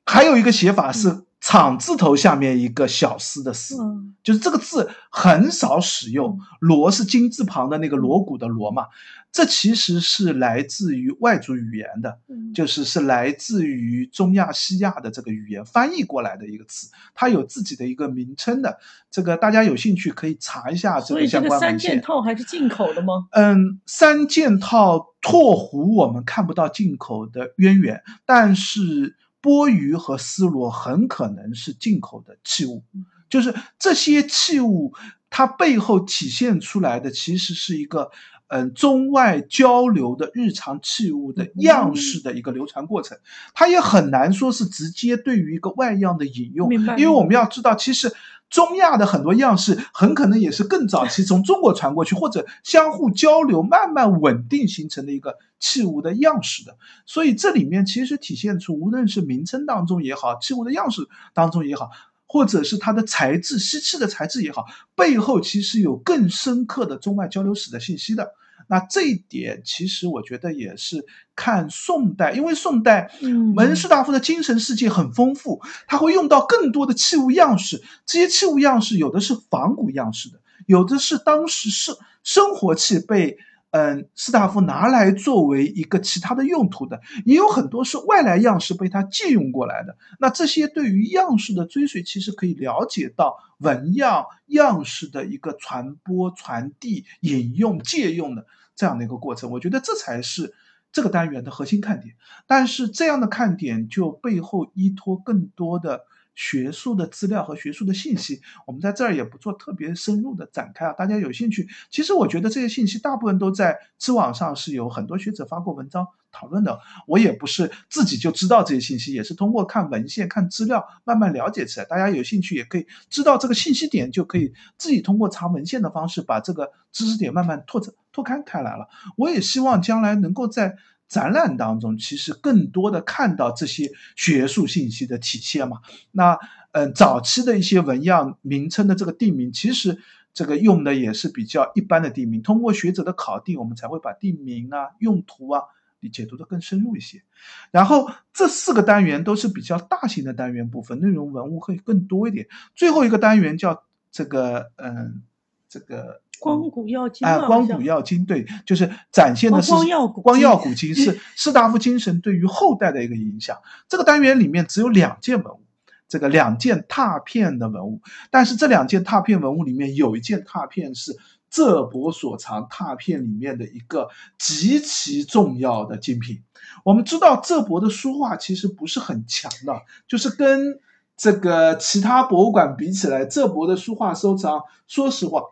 [0.04, 6.38] 还有一个写法是“厂”字头下面一个小“丝”的“丝”，嗯就是这个字很少使用。
[6.60, 8.86] 锣是金字旁的那个锣鼓的锣嘛，
[9.32, 18.78] 这其实是来自于外族语言的，嗯就是是来自于中亚、西亚的这个语言翻译过来的一个词，它有自己的一个名称的。
[19.10, 22.00] 这个大家有兴趣可以查一下这所以这相个三件。
[22.00, 23.26] 套还是进口的吗？
[23.32, 32.82] 嗯，三件套拓壶我们看不到进口的渊源，但是钵盂和丝罗很可能是进口的器物。
[33.28, 34.92] 就是这些器物，
[35.28, 38.10] 它背后体现出来的其实是一个，
[38.48, 43.16] 嗯，中外交流的日常器物的样式的一个流传过程。
[43.54, 48.12] 它也很难说是直接对于一个外样的引用，因为我们要知道，其实
[48.52, 56.76] 中亚的很多样式很可能也是更早期从中国传过去，或者相互交流，慢慢稳定形成的一个器物的样式的。
[57.06, 61.88] 所以这里面其实体现出，无论是名称当中也好，器物的样式当中也好，
[62.26, 68.34] 或者是它的材质、锡器的材质也好，背后其实有更深刻的中外交流史的信息的。
[68.72, 71.04] 那这一点，其实我觉得也是
[71.36, 77.82] 看宋代，因为宋代嗯门士大夫的精神世界很丰富，他会用到更多的器物样式。
[78.06, 83.36] 这些器物样式有的是仿古样式的，有的是当时生生活器被
[83.72, 89.98] 嗯士大夫拿来作为一个其他的用途的，也有很多是外来样式被他借用过来的。
[90.18, 99.50] 那这些对于样式的追随，其实可以了解到纹样样式的一个传播、传递、引用、借用的这样的一个过程。
[99.50, 100.54] 我觉得这才是
[100.92, 102.14] 这个单元的核心看点。
[102.46, 106.04] 但是这样的看点就背后依托更多的
[106.34, 110.92] 学术的资料和学术的信息，我们在这儿也不做特别深入的展开啊。
[110.94, 116.80] 大家有兴趣，其实我觉得这些信息大部分都在知网上是有很多学者发过文章讨论的。
[117.06, 121.84] 我也不是自己就知道这些信息，也是通过看文献、看资料慢慢了解起来。
[121.84, 128.88] 大家有兴趣也可以知道这个信息点，就可以自己通过查文献的方式把这个知识点慢慢拓展、拓宽开来了。
[129.16, 130.76] 我也希望将来能够在。
[131.08, 135.82] 展览当中，其实更多的看到这些学术信息的体现嘛。
[136.10, 136.38] 那，
[136.70, 139.98] 嗯，早期的一些纹样名称的这个地名，其实
[140.32, 142.40] 这个用的也是比较一般的地名。
[142.40, 145.60] 通过学者的考定，我们才会把地名啊、用途啊，
[146.00, 147.22] 你解读的更深入一些。
[147.70, 152.48] 然后这四个单元都是比较大型的单元部分，内容文物会更多一点。
[152.74, 155.20] 最后一个单元叫这个，嗯，
[155.68, 156.21] 这个。
[156.42, 163.58] 光谷耀金啊，光谷耀金，对，就是展现的是光耀古光耀古今，是士大夫精神对于后代的一个影响。
[163.88, 165.60] 这个单元里面只有两件文物，
[166.08, 171.16] 这个两件拓片的文物，但是这两件拓片文物里面有一件拓片是
[171.48, 176.42] 浙博所藏拓片里面的一个极其重要的精品。
[176.84, 180.80] 我们知道浙博的书画其实不是很强的，就是跟
[181.16, 185.42] 这个其他博物馆比起来，浙博的书画收藏，说实话。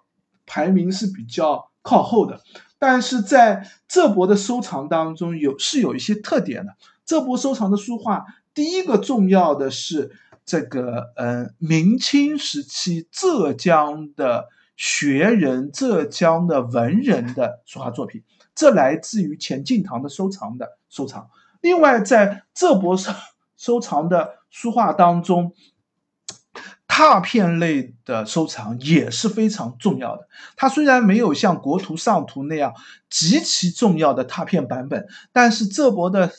[0.50, 2.40] 排名是比较靠后的，
[2.76, 6.74] 但是在浙博的收藏当中有是有一些特点的。
[7.04, 10.10] 浙博收藏的书画，第一个重要的是
[10.44, 21.30] 这个，嗯，明清时期浙江的学人、浙江的文人的书画作品，这来自于钱敬堂的收藏的收藏。
[21.60, 23.12] 另外，在浙博收
[23.56, 25.52] 收藏的书画当中。
[27.00, 30.28] 拓片类的收藏也是非常重要的。
[30.54, 32.74] 它虽然没有像国图、上图那样
[33.08, 36.30] 极其重要的拓片版本，但是浙博的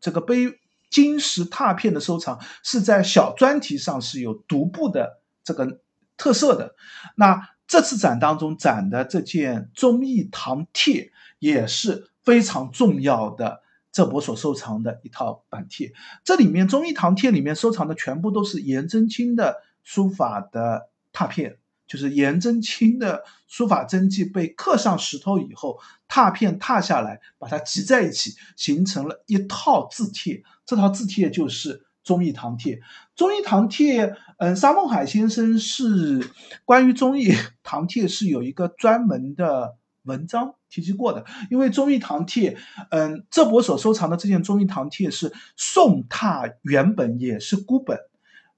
[0.00, 0.58] 这个碑
[0.90, 5.78] 金石拓片的收藏是在小专题上是有独步的这个
[6.16, 6.74] 特色的。
[7.14, 13.62] 那这次展当中展的这件忠义堂帖也是非常重要的。
[13.90, 30.42] 浙博所收藏的一套版帖，这里面忠义堂帖里面收藏的全部都是颜真卿的书法的拓片，就是颜真卿的书法真迹被刻上石头以后，拓片拓下来，把它集在一起，形成了一套字帖。
[30.66, 32.80] 这套字帖就是忠义堂帖。
[33.16, 36.30] 忠义堂帖，嗯，沙孟海先生是
[36.64, 37.32] 关于忠义
[37.62, 39.76] 堂帖是有一个专门的。
[40.04, 42.56] 文章提及过的，因为忠义堂帖，
[42.90, 47.98] 嗯，这博所收藏的这件忠义堂帖是宋拓原本也是孤本，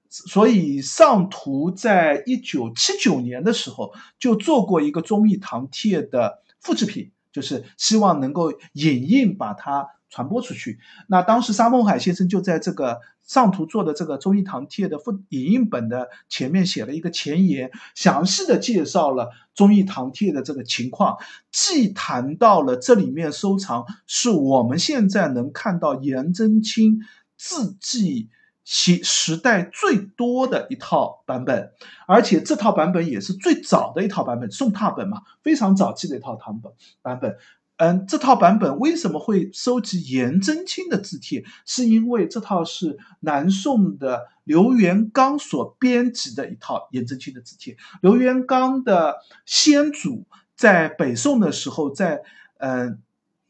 [0.09, 10.77] 所以上图在一九七九年的时候就做过一个忠义堂帖的复制品，就是希望能够影印把它传播出去。
[11.07, 12.99] 那当时沙孟海先生就在这个。
[13.23, 21.17] 上图做的这个忠义堂帖的复影印本的前面写了一个前言，详细的介绍了忠义堂帖的这个情况，
[21.49, 26.99] 既谈到了这里面收藏是我们现在能看到颜真卿
[27.37, 28.29] 字迹
[28.65, 31.71] 时时代最多的一套版本，
[32.07, 37.37] 而且这套版本也是最早的一套版本，宋拓本嘛，非常早期的一套唐本版本。
[37.81, 41.43] 嗯，这套版本为什么会收集颜真卿的字帖？
[41.65, 47.75] 是因为这套是南宋的刘元刚所编辑的一套颜真卿的字帖。
[48.03, 49.15] 刘元刚的
[49.47, 52.21] 先祖在北宋的时候，在
[52.59, 52.99] 嗯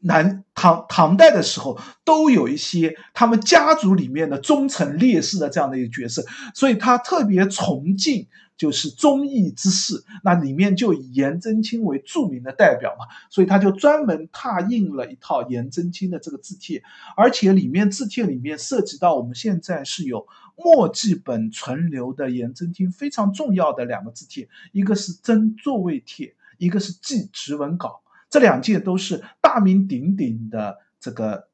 [0.02, 6.24] 南唐唐代的时候，都有一些他们家族里面的忠臣烈士的这样的一个角色，
[6.54, 8.28] 所以他特别崇敬。
[8.58, 16.84] 就是忠义之士，那里面就以颜真卿为著名的代表嘛，所以他就专门拓印了一套颜真卿的这个字帖，
[17.18, 31.48] 而且里面字帖里面涉及到我们现在是有墨迹本存留的颜真卿非常重要的两个字帖，一个是真座位帖，一个是记直文稿，这两件都是大名鼎鼎的这个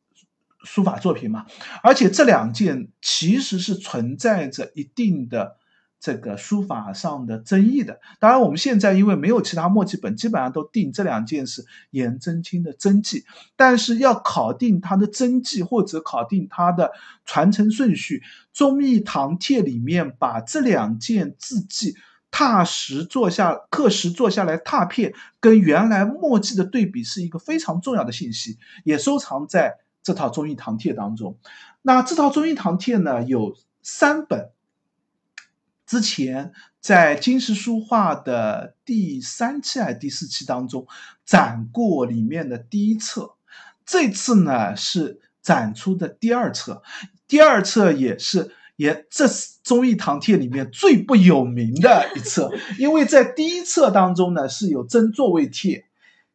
[0.64, 1.46] 书法作品嘛，
[1.84, 5.58] 而且这两件其实是存在着一定的。
[6.00, 13.26] 这个书法上的争议的，当然我们现在因为没有其他墨迹本，基本上都定这两件是颜真卿的真迹。
[13.56, 16.92] 但是要考定他的真迹或者考定他的
[17.26, 18.22] 传承顺序，
[18.54, 21.96] 忠义堂帖里面把这两件字迹
[22.32, 31.38] 拓实做下刻实做下来拓片，跟原来墨迹的对比是一个非常重要的信息，也收藏在这套忠义堂帖当中。
[31.82, 34.52] 那这套忠义堂帖呢，有三本。
[35.86, 36.52] 之前
[36.82, 40.86] 在金石书画的第三期还是第四期当中
[41.26, 43.36] 展过里面的第一册，
[43.86, 46.84] 这次呢是展出的第二册，
[47.26, 52.50] 第二册也是也这是忠义堂帖里面最不有名的一册，
[52.80, 55.84] 因为在第一册当中呢是有真座位帖，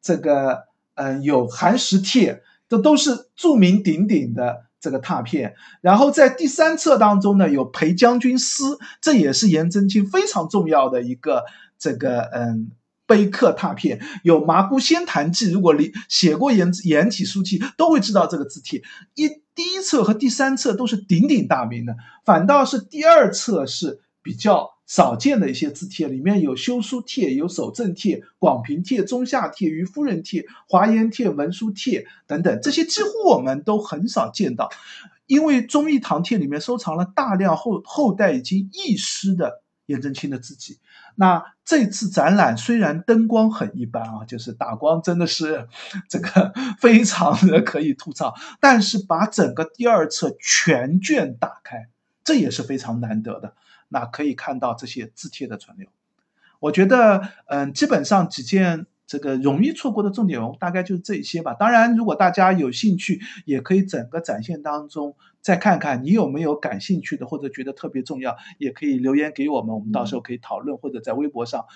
[0.03, 0.65] 这个
[0.97, 5.55] 嗯有寒食帖，这都是著名鼎鼎的这个拓片。
[5.81, 8.63] 然后在第三册当中呢有裴将军诗，
[9.01, 11.45] 这也是颜真卿非常重要的一个
[11.79, 12.73] 这个嗯。
[13.05, 18.81] 碑刻拓片有《麻姑仙坛记》，如果你写过颜颜体书记，都会知道这个字帖。
[19.15, 34.71] 一第一册和第三册都是鼎鼎大名的，反倒是第二册是比较少见的一些字帖，里面有修书帖、有守正帖、广平帖、中下帖、于夫人帖、华严帖、文书帖等等，这些几乎我们都很少见到，
[35.27, 40.79] 因为忠义堂帖里面收藏了大量后后代已经佚失的颜真卿的字迹。
[41.15, 45.69] 那这次展览虽然灯光很一般啊，就是打光真的是
[46.09, 51.89] 这个 非常的可以吐槽，但是把整个第二册全卷打开，
[52.25, 53.55] 这也是非常难得的。
[53.89, 55.89] 那可以看到这些字帖的存留，
[56.61, 58.87] 我觉得嗯，基本上几件。
[59.05, 61.53] 这个容易错过的重点文物大概就是这些吧。
[61.53, 71.67] 当然，如果大家有兴趣，也可以整个展现当中再看看，你有没有感兴趣的或者觉得特别重要，也可以留言给我们，我们到时候可以讨论，或者在微博上，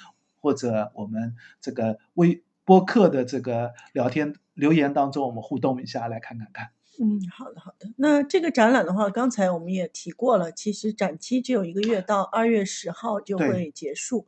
[0.40, 6.68] 或者我们这个微播客的这个聊天留言当中，我们互动一下，来看看看。
[6.98, 7.88] 嗯，好的好的。
[7.96, 14.26] 那这个展览的话，刚才我们也提过了，其实展期只有一个月，到二月十号就会结束。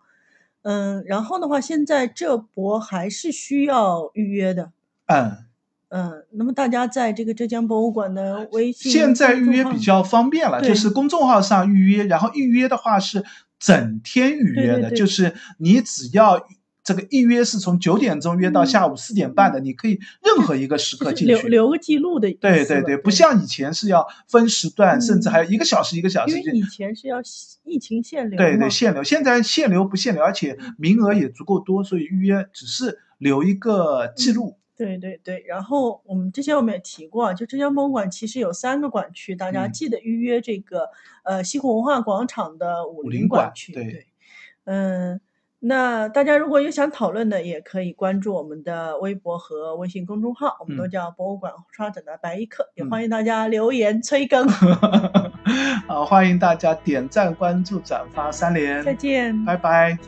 [0.63, 4.73] 嗯，然后的话，现在这博还是需要预约的。
[5.07, 5.48] 嗯
[5.89, 13.25] 嗯，那么大家在这个浙江博物馆的微信现在预约比较方便了，就是公众号上预约，然后预约的话是
[13.59, 16.47] 整天预约的，就是你只要。
[16.85, 22.33] 这个预约是从九点钟约到下午四点半的，你可以任何一个时刻进去留留个记录的。
[22.41, 26.41] 对对对，不像以前是要分时段，甚至还有一个小时一个小时。
[26.41, 27.19] 因为以前是要
[27.65, 28.39] 疫情限流。
[28.39, 29.05] 对对，限流。
[29.05, 34.57] 现在限流不限流，而且名额也足够多，所以预约只是留一个记录。
[34.79, 40.89] 对对对，然后我们之前我们也提过，就浙江博物馆其实有三个馆区，大家记得预约这个
[41.25, 43.73] 呃西湖文化广场的武林馆区。
[43.73, 44.07] 对，
[44.65, 45.21] 嗯。
[45.61, 54.47] 那大家如果有想讨论的，也可以关注我们的微博和微信公众号，我们都叫博物馆刷展的白衣客，也欢迎大家留言催更。
[55.89, 58.85] 好，欢迎大家点赞、关注、转发三连。
[58.85, 59.99] 再见，拜拜。